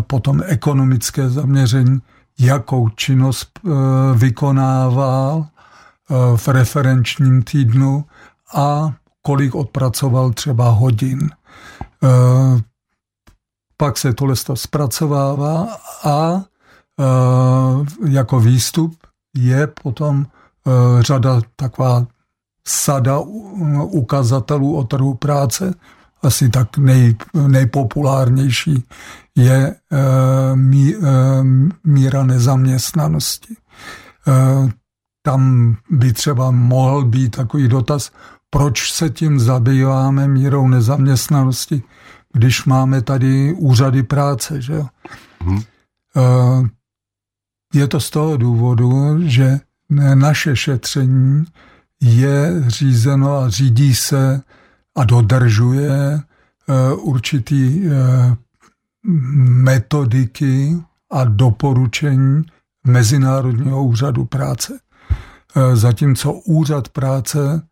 potom 0.06 0.42
ekonomické 0.46 1.28
zaměření, 1.28 2.00
jakou 2.38 2.88
činnost 2.88 3.60
vykonával 4.14 5.46
v 6.36 6.48
referenčním 6.48 7.42
týdnu 7.42 8.04
a 8.54 8.92
kolik 9.22 9.54
odpracoval 9.54 10.30
třeba 10.30 10.70
hodin. 10.70 11.30
Pak 13.80 13.98
se 13.98 14.12
tohle 14.12 14.34
zpracovává 14.54 15.68
a 16.04 16.42
jako 18.06 18.40
výstup 18.40 18.96
je 19.36 19.66
potom 19.66 20.26
řada 21.00 21.40
taková 21.56 22.06
sada 22.68 23.18
ukazatelů 23.82 24.76
o 24.76 24.84
trhu 24.84 25.14
práce, 25.14 25.74
asi 26.22 26.48
tak 26.48 26.78
nej, 26.78 27.16
nejpopulárnější 27.46 28.84
je 29.36 29.74
eh, 29.92 30.56
mí, 30.56 30.94
míra 31.84 32.24
nezaměstnanosti. 32.24 33.56
Tam 35.22 35.74
by 35.90 36.12
třeba 36.12 36.50
mohl 36.50 37.04
být 37.04 37.36
takový 37.36 37.68
dotaz, 37.68 38.10
proč 38.50 38.92
se 38.92 39.10
tím 39.10 39.40
zabýváme 39.40 40.28
mírou 40.28 40.68
nezaměstnanosti, 40.68 41.82
když 42.32 42.64
máme 42.64 43.02
tady 43.02 43.54
úřady 43.58 44.02
práce. 44.02 44.62
Že? 44.62 44.82
Hmm. 45.40 45.60
Je 47.74 47.88
to 47.88 48.00
z 48.00 48.10
toho 48.10 48.36
důvodu, 48.36 49.16
že 49.28 49.60
naše 50.14 50.56
šetření 50.56 51.44
je 52.00 52.64
řízeno 52.66 53.36
a 53.36 53.48
řídí 53.48 53.94
se 53.94 54.42
a 54.96 55.04
dodržuje 55.04 55.92
eh, 55.92 56.94
určitý 56.94 57.82
eh, 57.86 58.36
metodiky 59.44 60.76
a 61.10 61.24
doporučení 61.24 62.44
Mezinárodního 62.86 63.84
úřadu 63.84 64.24
práce. 64.24 64.78
Zatímco 65.74 66.32
úřad 66.32 66.88
práce 66.88 67.62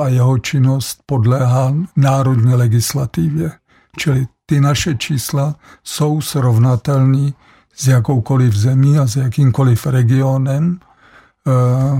a 0.00 0.08
jeho 0.08 0.38
činnost 0.38 1.02
podléhá 1.06 1.74
národní 1.96 2.54
legislativě. 2.54 3.52
Čili 3.96 4.26
ty 4.46 4.60
naše 4.60 4.94
čísla 4.94 5.54
jsou 5.84 6.20
srovnatelné 6.20 7.32
s 7.74 7.86
jakoukoliv 7.86 8.54
zemí 8.54 8.98
a 8.98 9.06
s 9.06 9.16
jakýmkoliv 9.16 9.86
regionem 9.86 10.80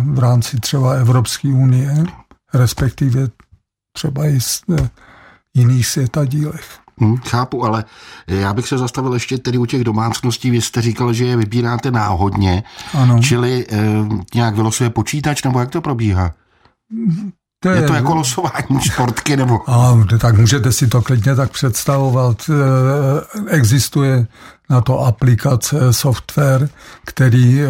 v 0.05 0.19
rámci 0.19 0.61
třeba 0.61 0.93
Evropské 0.93 1.49
unie, 1.49 2.05
respektive 2.55 3.29
třeba 3.93 4.27
i 4.27 4.41
z 4.41 4.63
eh, 4.79 4.91
jiných 5.55 5.87
světadílech. 5.87 6.79
Hmm, 6.99 7.17
chápu, 7.17 7.65
ale 7.65 7.85
já 8.27 8.53
bych 8.53 8.69
se 8.69 8.79
zastavil 8.79 9.15
ještě 9.15 9.39
tedy 9.39 9.59
u 9.59 9.67
těch 9.67 9.85
domácností. 9.85 10.51
Vy 10.51 10.61
jste 10.61 10.83
říkal, 10.83 11.13
že 11.13 11.25
je 11.25 11.37
vybíráte 11.37 11.91
náhodně, 11.91 12.63
Ano. 12.95 13.21
čili 13.23 13.67
e, 13.71 13.87
nějak 14.35 14.55
vylosuje 14.57 14.91
počítač, 14.91 15.43
nebo 15.43 15.61
jak 15.61 15.71
to 15.71 15.81
probíhá? 15.81 16.35
To 17.67 17.73
Je 17.73 17.83
to 17.83 17.95
jako 17.95 18.15
losování 18.15 18.81
sportky, 18.93 19.37
nebo... 19.37 19.71
A, 19.71 19.99
tak 20.19 20.39
můžete 20.39 20.73
si 20.73 20.87
to 20.89 21.03
klidně 21.03 21.35
tak 21.35 21.51
představovat. 21.51 22.51
E, 22.51 23.51
Existuje 23.57 24.27
na 24.71 24.81
to 24.81 25.01
aplikace, 25.01 25.93
software, 25.93 26.69
který 27.05 27.63
e, 27.63 27.69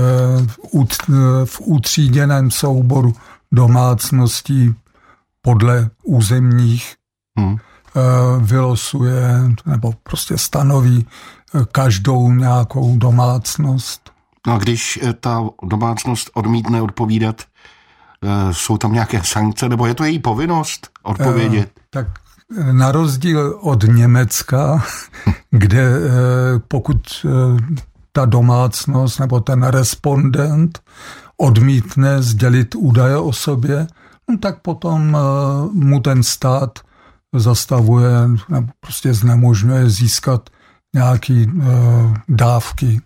ut- 0.75 1.43
e, 1.43 1.47
v 1.47 1.61
utříděném 1.61 2.51
souboru 2.51 3.15
domácností 3.53 4.75
podle 5.43 5.91
územních 6.05 6.95
Hmm. 7.39 7.57
vylosuje 8.41 9.41
nebo 9.67 9.95
prostě 10.03 10.39
stanoví 10.39 11.07
každou 11.73 12.33
nějakou 12.33 12.97
domácnost. 12.97 14.11
No 14.47 14.55
a 14.55 14.59
když 14.59 14.99
ta 15.21 15.45
domácnost 15.63 16.31
odmítne 16.35 16.83
odpovídat, 16.83 17.43
jsou 18.53 18.79
tam 18.79 18.93
nějaké 18.93 19.21
sankce, 19.25 19.69
nebo 19.69 19.87
je 19.87 19.95
to 19.95 20.05
její 20.05 20.19
povinnost 20.19 20.89
odpovědět? 21.03 21.71
Eh, 21.77 21.81
Tak 21.91 22.07
na 22.73 22.93
rozdíl 22.93 23.59
od 23.63 23.83
Německa, 23.83 24.85
kde 25.51 25.83
eh, 25.83 26.11
pokud 26.69 26.97
eh, 27.25 27.29
ta 28.13 28.25
domácnost 28.25 29.21
nebo 29.21 29.41
ten 29.41 29.63
respondent 29.63 30.81
odmítne 31.37 32.23
sdělit 32.23 32.75
údaje 32.75 33.17
o 33.17 33.33
sobě, 33.33 33.87
no 34.31 34.39
tak 34.39 34.61
potom 34.63 35.17
eh, 35.17 35.21
mu 35.73 36.01
ten 36.01 36.23
stát 36.23 36.79
zastavuje 37.35 38.11
nebo 38.49 38.69
prostě 38.81 39.15
znemožňuje 39.15 39.91
získat 39.91 40.51
nějaký 40.95 41.51
eh, 41.63 41.67
dávky. 42.29 43.01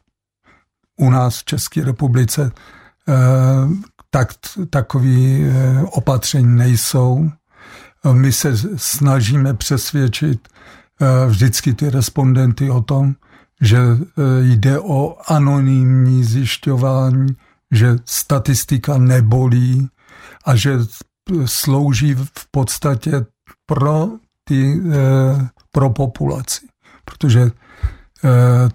U 1.01 1.11
nás 1.11 1.39
v 1.39 1.45
České 1.45 1.85
republice 1.85 2.53
eh, 3.09 3.13
tak, 4.11 4.29
takový 4.71 5.45
eh, 5.45 5.83
opatření 5.83 6.57
nejsou. 6.57 7.31
My 8.13 8.33
se 8.33 8.53
snažíme 8.77 9.55
přesvědčit 9.55 10.49
eh, 10.49 11.27
vždycky 11.27 11.75
ty 11.75 11.91
respondenty 11.91 12.71
o 12.71 12.81
tom, 12.81 13.15
že 13.61 13.79
eh, 13.79 14.03
jde 14.41 14.81
o 14.81 15.17
anonymní 15.27 16.25
zjišťování, 16.25 17.27
že 17.71 17.97
statistika 18.05 18.99
nebolí 18.99 19.89
a 20.45 20.57
že 20.57 20.79
slouží 21.45 22.15
v 22.15 22.47
podstatě 22.51 23.27
pro, 23.67 24.09
ty, 24.45 24.81
pro 25.73 25.91
populaci. 25.91 26.67
Protože 27.05 27.51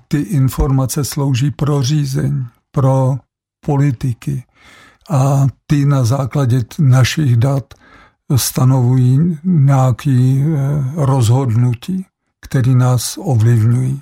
ty 0.08 0.20
informace 0.20 1.06
slouží 1.06 1.52
pro 1.52 1.84
řízení, 1.84 2.48
pro 2.72 3.18
politiky 3.66 4.44
a 5.10 5.48
ty 5.68 5.86
na 5.86 6.04
základě 6.04 6.62
našich 6.80 7.38
dat 7.38 7.74
stanovují 8.36 9.38
nějaké 9.44 10.44
rozhodnutí, 10.96 12.06
které 12.42 12.76
nás 12.76 13.18
ovlivňují. 13.18 14.02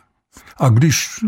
A 0.58 0.70
když 0.70 1.20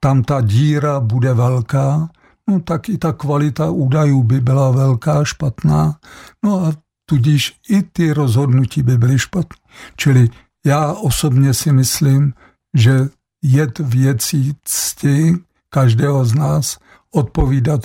tam 0.00 0.22
ta 0.22 0.40
díra 0.40 1.00
bude 1.00 1.34
velká, 1.34 2.08
no 2.48 2.60
tak 2.60 2.88
i 2.88 2.98
ta 2.98 3.12
kvalita 3.12 3.70
údajů 3.70 4.22
by 4.22 4.40
byla 4.40 4.70
velká, 4.70 5.24
špatná, 5.24 5.96
no 6.44 6.66
a 6.66 6.72
tudíž 7.06 7.60
i 7.68 7.82
ty 7.82 8.12
rozhodnutí 8.12 8.82
by 8.82 8.98
byly 8.98 9.18
špatné. 9.18 9.56
Čili 9.96 10.28
já 10.66 10.92
osobně 10.92 11.54
si 11.54 11.72
myslím, 11.72 12.34
že 12.74 13.08
je 13.42 13.72
věcí 13.80 14.56
cti 14.64 15.36
každého 15.70 16.24
z 16.24 16.34
nás 16.34 16.78
odpovídat 17.14 17.80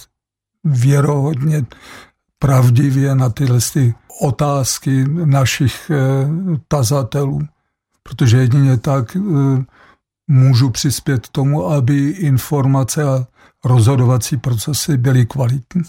věrohodně, 0.65 1.65
pravdivě 2.39 3.15
na 3.15 3.29
tyhle 3.29 3.59
ty 3.73 3.93
otázky 4.21 5.05
našich 5.25 5.89
e, 5.89 5.95
tazatelů. 6.67 7.41
Protože 8.03 8.37
jedině 8.37 8.77
tak 8.77 9.15
e, 9.15 9.19
můžu 10.27 10.69
přispět 10.69 11.27
tomu, 11.29 11.67
aby 11.67 12.09
informace 12.09 13.03
a 13.03 13.25
rozhodovací 13.63 14.37
procesy 14.37 14.97
byly 14.97 15.25
kvalitní. 15.25 15.81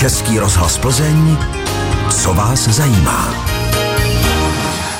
Český 0.00 0.38
rozhlas 0.38 0.78
Plzeň, 0.78 1.36
co 2.10 2.34
vás 2.34 2.68
zajímá? 2.68 3.55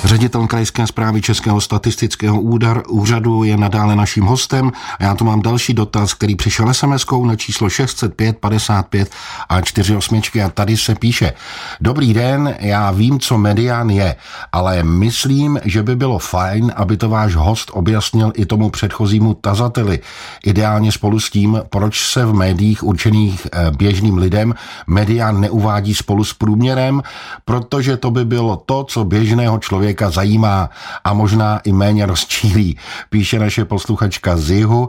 Ředitel 0.07 0.47
krajské 0.47 0.87
zprávy 0.87 1.23
Českého 1.23 1.61
statistického 1.61 2.40
údar, 2.40 2.83
úřadu 2.88 3.45
je 3.45 3.57
nadále 3.57 3.97
naším 3.97 4.25
hostem 4.25 4.73
a 4.99 5.05
já 5.05 5.14
tu 5.14 5.25
mám 5.25 5.42
další 5.42 5.75
dotaz, 5.75 6.14
který 6.14 6.37
přišel 6.37 6.75
sms 6.75 7.07
na 7.25 7.37
číslo 7.37 7.69
605 7.69 8.38
55 8.38 9.11
a 9.49 9.61
48 9.61 10.21
a 10.45 10.49
tady 10.49 10.77
se 10.77 10.95
píše 10.95 11.33
Dobrý 11.81 12.14
den, 12.14 12.55
já 12.61 12.90
vím, 12.90 13.21
co 13.21 13.38
medián 13.38 13.90
je, 13.90 14.16
ale 14.53 14.83
myslím, 14.83 15.61
že 15.64 15.83
by 15.83 15.97
bylo 15.97 16.19
fajn, 16.19 16.73
aby 16.77 16.97
to 16.97 17.09
váš 17.09 17.35
host 17.35 17.71
objasnil 17.75 18.33
i 18.35 18.47
tomu 18.47 18.71
předchozímu 18.71 19.35
tazateli. 19.35 20.01
Ideálně 20.45 20.92
spolu 20.92 21.21
s 21.21 21.31
tím, 21.31 21.61
proč 21.71 22.12
se 22.12 22.25
v 22.25 22.35
médiích 22.35 22.83
určených 22.83 23.47
běžným 23.77 24.19
lidem 24.19 24.55
medián 24.87 25.40
neuvádí 25.40 25.95
spolu 25.95 26.25
s 26.25 26.35
průměrem, 26.35 27.03
protože 27.45 27.97
to 27.97 28.11
by 28.11 28.25
bylo 28.25 28.57
to, 28.57 28.85
co 28.85 29.05
běžného 29.05 29.59
člověka 29.59 29.95
člověka 29.96 30.11
zajímá 30.11 30.70
a 31.04 31.14
možná 31.14 31.59
i 31.59 31.72
méně 31.72 32.06
rozčílí, 32.06 32.78
píše 33.11 33.38
naše 33.38 33.64
posluchačka 33.64 34.37
z 34.37 34.50
jihu. 34.50 34.88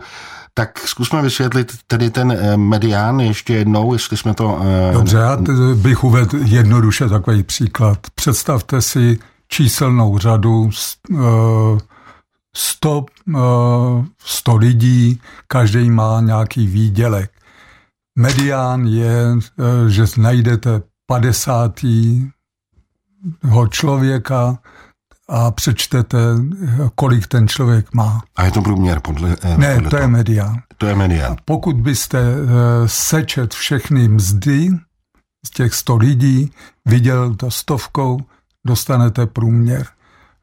Tak 0.53 0.79
zkusme 0.79 1.21
vysvětlit 1.21 1.71
tedy 1.87 2.09
ten 2.09 2.37
medián 2.55 3.19
ještě 3.19 3.53
jednou, 3.53 3.93
jestli 3.93 4.17
jsme 4.17 4.33
to... 4.33 4.59
Dobře, 4.93 5.17
já 5.17 5.37
bych 5.75 6.03
uvedl 6.03 6.37
jednoduše 6.43 7.09
takový 7.09 7.43
příklad. 7.43 7.99
Představte 8.15 8.81
si 8.81 9.19
číselnou 9.47 10.17
řadu 10.17 10.69
100, 12.55 13.05
100 14.25 14.55
lidí, 14.55 15.21
každý 15.47 15.89
má 15.89 16.21
nějaký 16.21 16.67
výdělek. 16.67 17.31
Medián 18.19 18.87
je, 18.87 19.37
že 19.87 20.05
najdete 20.17 20.81
50 21.07 21.85
člověka, 23.69 24.57
a 25.29 25.51
přečtete, 25.51 26.17
kolik 26.95 27.27
ten 27.27 27.47
člověk 27.47 27.93
má. 27.93 28.21
A 28.35 28.45
je 28.45 28.51
to 28.51 28.61
průměr 28.61 28.99
podle... 28.99 29.37
Eh, 29.41 29.57
ne, 29.57 29.75
podle 29.75 29.89
to, 29.89 29.97
to 29.97 30.01
je 30.01 30.07
medián. 30.07 30.61
To 30.77 30.85
je 30.85 30.95
medián. 30.95 31.35
Pokud 31.45 31.75
byste 31.75 32.19
eh, 32.19 32.43
sečet 32.85 33.53
všechny 33.53 34.07
mzdy 34.07 34.69
z 35.45 35.49
těch 35.49 35.73
100 35.73 35.97
lidí, 35.97 36.51
viděl 36.85 37.35
to 37.35 37.51
stovkou, 37.51 38.19
dostanete 38.65 39.25
průměr. 39.25 39.85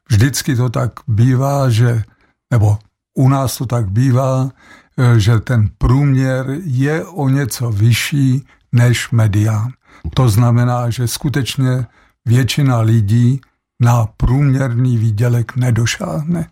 Vždycky 0.09 0.55
to 0.55 0.69
tak 0.69 0.91
bývá, 1.07 1.69
že, 1.69 2.03
nebo 2.51 2.77
u 3.13 3.29
nás 3.29 3.57
to 3.57 3.65
tak 3.65 3.89
bývá, 3.89 4.49
eh, 4.97 5.19
že 5.19 5.39
ten 5.39 5.69
průměr 5.77 6.45
je 6.63 7.05
o 7.05 7.29
něco 7.29 7.71
vyšší 7.71 8.45
než 8.71 9.11
medián. 9.11 9.71
To 10.13 10.29
znamená, 10.29 10.89
že 10.89 11.07
skutečně 11.07 11.85
většina 12.25 12.79
lidí 12.79 13.41
na 13.79 14.05
průměrný 14.17 14.97
výdělek 14.97 15.55
nedošáhne. 15.55 16.49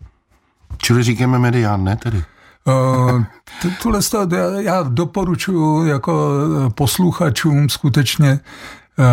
Čili 0.78 1.02
říkáme 1.02 1.38
medián, 1.38 1.84
ne 1.84 1.96
tedy? 1.96 2.22
Uh, 2.66 3.22
tuhle 3.82 4.00
já 4.58 4.82
doporučuji 4.82 5.84
jako 5.88 6.30
posluchačům 6.74 7.68
skutečně 7.68 8.32
uh, 8.98 9.04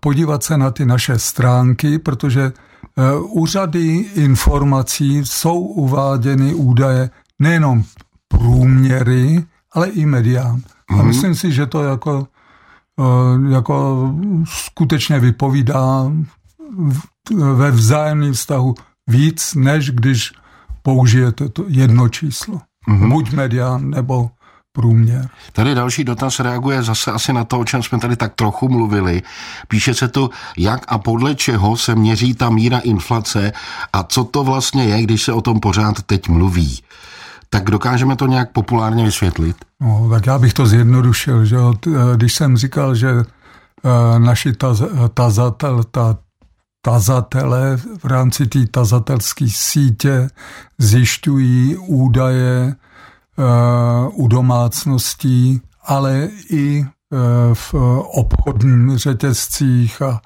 podívat 0.00 0.42
se 0.42 0.58
na 0.58 0.70
ty 0.70 0.84
naše 0.86 1.18
stránky, 1.18 1.98
protože 1.98 2.52
úřady 3.18 3.88
informací 4.14 5.18
jsou 5.24 5.58
uváděny 5.60 6.54
údaje 6.54 7.10
nejenom 7.38 7.84
průměry, 8.28 9.44
ale 9.72 9.88
i 9.88 10.06
medián. 10.06 10.60
A 10.90 10.94
Mhm. 10.94 11.06
myslím 11.06 11.34
si, 11.34 11.52
že 11.52 11.66
to 11.66 11.82
jako, 11.82 12.26
jako 13.50 14.08
skutečně 14.44 15.20
vypovídá 15.20 16.12
ve 17.54 17.70
vzájemném 17.70 18.32
vztahu 18.32 18.74
víc, 19.06 19.54
než 19.54 19.90
když 19.90 20.32
použijete 20.82 21.48
to 21.48 21.64
jedno 21.68 22.08
číslo. 22.08 22.60
Mm-hmm. 22.88 23.08
Buď 23.12 23.32
medián 23.32 23.90
nebo 23.90 24.30
průměr. 24.72 25.28
Tady 25.52 25.74
další 25.74 26.04
dotaz 26.04 26.40
reaguje 26.40 26.82
zase 26.82 27.12
asi 27.12 27.32
na 27.32 27.44
to, 27.44 27.58
o 27.58 27.64
čem 27.64 27.82
jsme 27.82 27.98
tady 27.98 28.16
tak 28.16 28.34
trochu 28.34 28.68
mluvili. 28.68 29.22
Píše 29.68 29.94
se 29.94 30.08
tu, 30.08 30.30
jak 30.58 30.84
a 30.88 30.98
podle 30.98 31.34
čeho 31.34 31.76
se 31.76 31.94
měří 31.94 32.34
ta 32.34 32.50
míra 32.50 32.78
inflace 32.78 33.52
a 33.92 34.02
co 34.02 34.24
to 34.24 34.44
vlastně 34.44 34.84
je, 34.84 35.02
když 35.02 35.22
se 35.22 35.32
o 35.32 35.40
tom 35.40 35.60
pořád 35.60 36.02
teď 36.02 36.28
mluví. 36.28 36.78
Tak 37.50 37.70
dokážeme 37.70 38.16
to 38.16 38.26
nějak 38.26 38.52
populárně 38.52 39.04
vysvětlit? 39.04 39.56
No, 39.80 40.08
tak 40.10 40.26
já 40.26 40.38
bych 40.38 40.54
to 40.54 40.66
zjednodušil. 40.66 41.44
Že? 41.44 41.56
Když 42.16 42.34
jsem 42.34 42.56
říkal, 42.56 42.94
že 42.94 43.08
naši 44.18 44.52
taz, 44.52 44.82
tazatel, 45.14 45.84
ta 45.90 46.18
tazatele 46.82 47.76
v 47.76 48.04
rámci 48.04 48.46
té 48.46 48.66
tazatelské 48.66 49.46
sítě 49.48 50.28
zjišťují 50.78 51.76
údaje 51.76 52.76
u 54.12 54.28
domácností, 54.28 55.60
ale 55.82 56.28
i 56.50 56.86
v 57.54 57.74
obchodních 58.14 58.98
řetězcích 58.98 60.02
a 60.02 60.20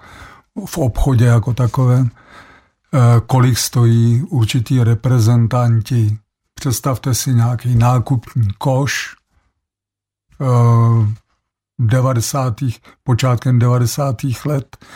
v 0.67 0.79
obchodě 0.79 1.25
jako 1.25 1.55
takovém, 1.55 2.11
kolik 3.27 3.59
stojí 3.59 4.23
určitý 4.23 4.85
reprezentanti. 4.85 6.19
Představte 6.55 7.15
si 7.15 7.35
nějaký 7.35 7.75
nákupní 7.75 8.49
koš, 8.59 9.15
90. 11.79 12.55
počátkem 13.03 13.59
90. 13.59 14.17
let 14.45 14.77
eh, 14.81 14.87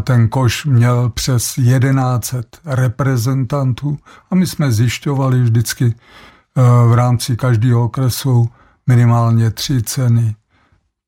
ten 0.00 0.28
koš 0.28 0.64
měl 0.64 1.10
přes 1.10 1.54
1100 1.54 2.38
reprezentantů 2.64 3.98
a 4.30 4.34
my 4.34 4.46
jsme 4.46 4.72
zjišťovali 4.72 5.42
vždycky 5.42 5.94
eh, 5.94 6.62
v 6.88 6.94
rámci 6.94 7.36
každého 7.36 7.84
okresu 7.84 8.48
minimálně 8.86 9.50
tři 9.50 9.82
ceny. 9.82 10.34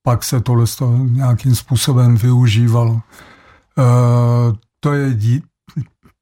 Pak 0.03 0.25
se 0.25 0.41
tohle 0.41 0.67
nějakým 1.05 1.55
způsobem 1.55 2.17
využívalo. 2.17 3.01
Eh, 3.79 3.83
to 4.81 4.93
je 4.93 5.41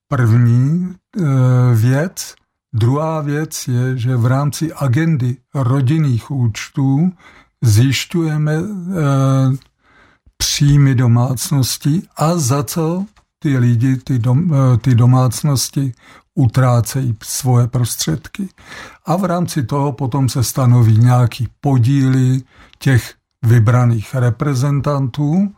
první 0.08 0.94
věc. 1.74 2.34
Druhá 2.72 3.20
věc 3.20 3.68
je, 3.68 3.98
že 3.98 4.16
v 4.16 4.26
rámci 4.26 4.72
agendy 4.72 5.36
rodinných 5.54 6.30
účtů 6.30 7.12
zjišťujeme 7.62 8.54
příjmy 10.44 10.94
domácnosti 10.94 12.02
a 12.16 12.36
za 12.36 12.64
co 12.64 13.04
ty 13.38 13.58
lidi, 13.58 13.96
ty, 13.96 14.18
dom, 14.18 14.54
e, 14.54 14.78
ty 14.78 14.94
domácnosti 14.94 15.92
utrácejí 16.34 17.16
svoje 17.22 17.66
prostředky. 17.66 18.48
A 19.06 19.16
v 19.16 19.24
rámci 19.24 19.62
toho 19.62 19.92
potom 19.92 20.28
se 20.28 20.44
stanoví 20.44 20.98
nějaký 20.98 21.48
podíly 21.60 22.42
těch 22.78 23.14
vybraných 23.42 24.14
reprezentantů, 24.14 25.34
e, 25.48 25.52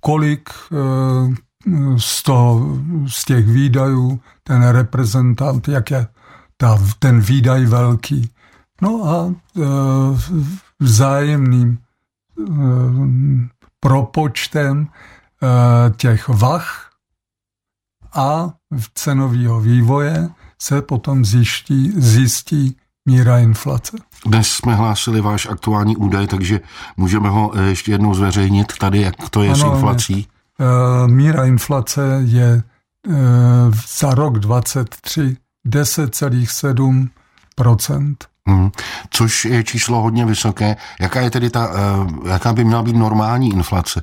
kolik 0.00 0.50
z, 1.96 2.22
toho, 2.22 2.78
z 3.06 3.24
těch 3.24 3.46
výdajů 3.46 4.20
ten 4.42 4.68
reprezentant, 4.68 5.68
jak 5.68 5.90
je 5.90 6.06
ta, 6.56 6.78
ten 6.98 7.20
výdaj 7.20 7.66
velký. 7.66 8.30
No 8.82 9.04
a 9.04 9.34
vzájemným 10.80 11.78
propočtem 13.80 14.86
e, 14.86 15.90
těch 15.90 16.28
vach 16.28 16.90
a 18.14 18.50
cenového 18.94 19.60
vývoje 19.60 20.28
se 20.62 20.82
potom 20.82 21.24
zjistí, 21.24 21.92
zjistí 21.96 22.76
míra 23.08 23.38
inflace. 23.38 23.96
Dnes 24.26 24.48
jsme 24.48 24.74
hlásili 24.74 25.20
váš 25.20 25.46
aktuální 25.46 25.96
údaj, 25.96 26.26
takže 26.26 26.60
můžeme 26.96 27.28
ho 27.28 27.58
e, 27.58 27.62
ještě 27.62 27.92
jednou 27.92 28.14
zveřejnit 28.14 28.72
tady, 28.78 29.00
jak 29.00 29.28
to 29.30 29.42
je 29.42 29.50
ano, 29.50 29.58
s 29.58 29.74
inflací. 29.74 30.26
Míra 31.06 31.44
inflace 31.44 32.20
je 32.24 32.62
za 33.98 34.14
rok 34.14 34.38
23 34.38 35.36
10,7 35.66 37.08
Hmm. 38.48 38.70
Což 39.10 39.44
je 39.44 39.64
číslo 39.64 40.02
hodně 40.02 40.26
vysoké. 40.26 40.76
Jaká 41.00 41.20
je 41.20 41.30
tedy 41.30 41.50
ta, 41.50 41.68
uh, 41.68 42.28
jaká 42.28 42.52
by 42.52 42.64
měla 42.64 42.82
být 42.82 42.96
normální 42.96 43.52
inflace? 43.52 44.02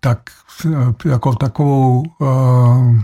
Tak 0.00 0.18
uh, 0.64 0.92
jako 1.04 1.34
takovou 1.34 2.02
uh, 2.18 2.96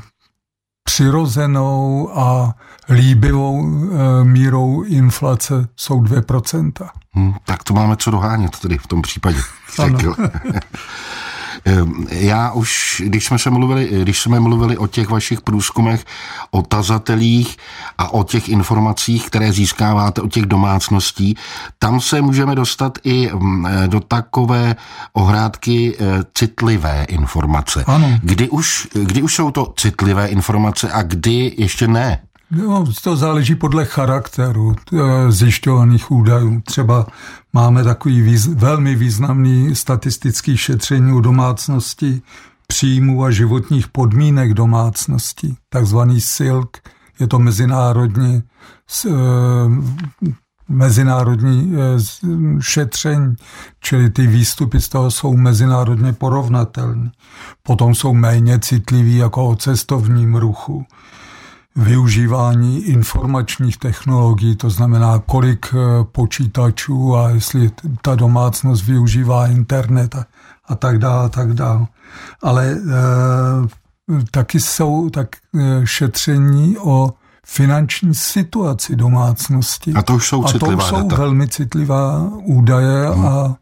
přirozenou 0.85 2.11
a 2.19 2.55
líbivou 2.89 3.61
uh, 3.61 3.91
mírou 4.23 4.83
inflace 4.83 5.69
jsou 5.77 6.03
2%. 6.03 6.73
Hmm, 7.13 7.35
tak 7.45 7.63
to 7.63 7.75
máme 7.75 7.97
co 7.97 8.11
dohánět 8.11 8.59
tedy 8.59 8.79
v 8.79 8.87
tom 8.87 9.03
případě. 9.03 9.39
Ehm, 11.65 12.07
já 12.11 12.53
už, 12.53 13.03
když 13.07 13.25
jsme 13.25 13.39
se 13.39 13.51
mluvili, 13.51 13.89
když 14.03 14.21
jsme 14.21 14.41
mluvili 14.41 14.77
o 14.77 14.87
těch 14.87 15.09
vašich 15.09 15.41
průzkumech, 15.41 16.05
o 16.51 16.63
tazatelích 16.63 17.57
a 17.99 18.13
o 18.13 18.25
těch 18.25 18.49
informacích, 18.49 19.27
které 19.27 19.53
získáváte 19.53 20.21
od 20.21 20.33
těch 20.33 20.47
domácností, 20.47 21.37
tam 21.79 22.01
se 22.01 22.23
můžeme 22.23 22.55
dostat 22.55 22.99
i 23.05 23.31
mm, 23.33 23.67
do 23.87 24.01
takové 24.01 24.77
ohrádky 25.13 25.97
eh, 25.99 26.05
citlivé 26.35 27.05
informace. 27.09 27.85
Ano. 27.87 28.19
Kdy 28.23 28.49
už, 28.49 28.89
kdy 28.93 29.23
už 29.23 29.35
jsou 29.35 29.51
to 29.51 29.75
citlivé 29.77 30.27
informace 30.27 30.93
a 30.93 31.03
kdy 31.03 31.55
ještě 31.59 31.89
ne? 31.89 32.19
No, 32.57 32.85
to 33.03 33.17
záleží 33.17 33.55
podle 33.55 33.85
charakteru 33.85 34.75
eh, 34.93 35.33
zjišťovaných 35.33 36.11
údajů. 36.11 36.61
Třeba 36.61 37.07
máme 37.53 37.85
takový 37.85 38.21
výz, 38.21 38.47
velmi 38.47 38.95
významný 38.95 39.75
statistický 39.75 40.57
šetření 40.57 41.13
u 41.13 41.21
domácnosti 41.21 42.23
příjmů 42.67 43.25
a 43.25 43.31
životních 43.31 43.89
podmínek 43.89 44.55
domácnosti, 44.55 45.55
takzvaný 45.69 46.21
SILK. 46.21 46.79
Je 47.21 47.27
to 47.27 47.39
mezinárodní, 47.39 48.43
eh, 49.07 49.11
mezinárodní 50.69 51.75
eh, 51.75 52.01
šetření, 52.61 53.35
čili 53.81 54.11
ty 54.11 54.27
výstupy 54.27 54.81
z 54.81 54.89
toho 54.89 55.11
jsou 55.11 55.37
mezinárodně 55.37 56.13
porovnatelné. 56.13 57.11
Potom 57.63 57.95
jsou 57.95 58.15
méně 58.15 58.59
citliví 58.59 59.17
jako 59.17 59.49
o 59.49 59.57
cestovním 59.57 60.35
ruchu 60.35 60.87
využívání 61.77 62.85
informačních 62.85 63.77
technologií, 63.77 64.57
to 64.57 64.71
znamená, 64.71 65.23
kolik 65.27 65.67
eh, 65.75 66.05
počítačů 66.05 67.17
a 67.17 67.31
jestli 67.31 67.71
ta 68.03 68.15
domácnost 68.15 68.85
využívá 68.85 69.47
internet 69.47 70.15
a, 70.15 70.27
a 70.69 70.75
tak 70.75 70.99
dále, 70.99 71.25
a 71.25 71.29
tak 71.29 71.55
dále. 71.55 71.87
Ale 72.43 72.71
e, 72.71 72.77
taky 74.31 74.61
jsou 74.61 75.11
tak 75.11 75.29
e, 75.37 75.87
šetření 75.87 76.79
o 76.79 77.13
finanční 77.47 78.15
situaci 78.15 78.97
domácnosti. 78.97 79.93
A 79.93 80.03
to 80.03 80.15
už 80.15 80.29
jsou 80.29 80.45
A 80.45 80.53
to 80.53 80.67
už 80.67 80.85
jsou 80.85 81.03
data. 81.03 81.17
velmi 81.17 81.49
citlivá 81.49 82.31
údaje 82.43 83.09
hmm. 83.09 83.27
a 83.27 83.57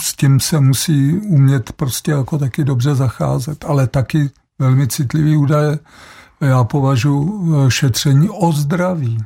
s 0.00 0.14
tím 0.16 0.40
se 0.40 0.60
musí 0.60 1.18
umět 1.18 1.72
prostě 1.72 2.10
jako 2.10 2.38
taky 2.38 2.64
dobře 2.64 2.94
zacházet, 2.94 3.64
ale 3.68 3.86
taky 3.86 4.30
velmi 4.58 4.88
citlivý 4.88 5.36
údaje 5.36 5.78
já 6.40 6.64
považuji 6.64 7.54
eh, 7.66 7.70
šetření 7.70 8.28
o 8.30 8.52
zdraví. 8.52 9.18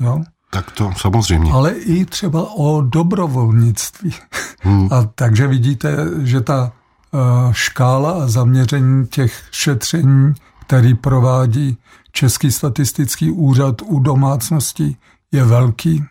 Jo? 0.00 0.22
Tak 0.50 0.70
to 0.70 0.92
samozřejmě. 0.96 1.52
Ale 1.52 1.72
i 1.72 2.04
třeba 2.04 2.50
o 2.56 2.80
dobrovolnictví. 2.80 4.14
Hmm. 4.60 4.88
A 4.92 5.04
takže 5.14 5.46
vidíte, 5.46 5.96
že 6.22 6.40
ta 6.40 6.72
eh, 6.72 7.18
škála 7.52 8.24
a 8.24 8.26
zaměření 8.26 9.06
těch 9.06 9.42
šetření, 9.50 10.34
který 10.66 10.94
provádí 10.94 11.78
Český 12.12 12.52
statistický 12.52 13.30
úřad 13.30 13.82
u 13.84 14.00
domácností, 14.00 14.96
je 15.32 15.44
velký. 15.44 16.04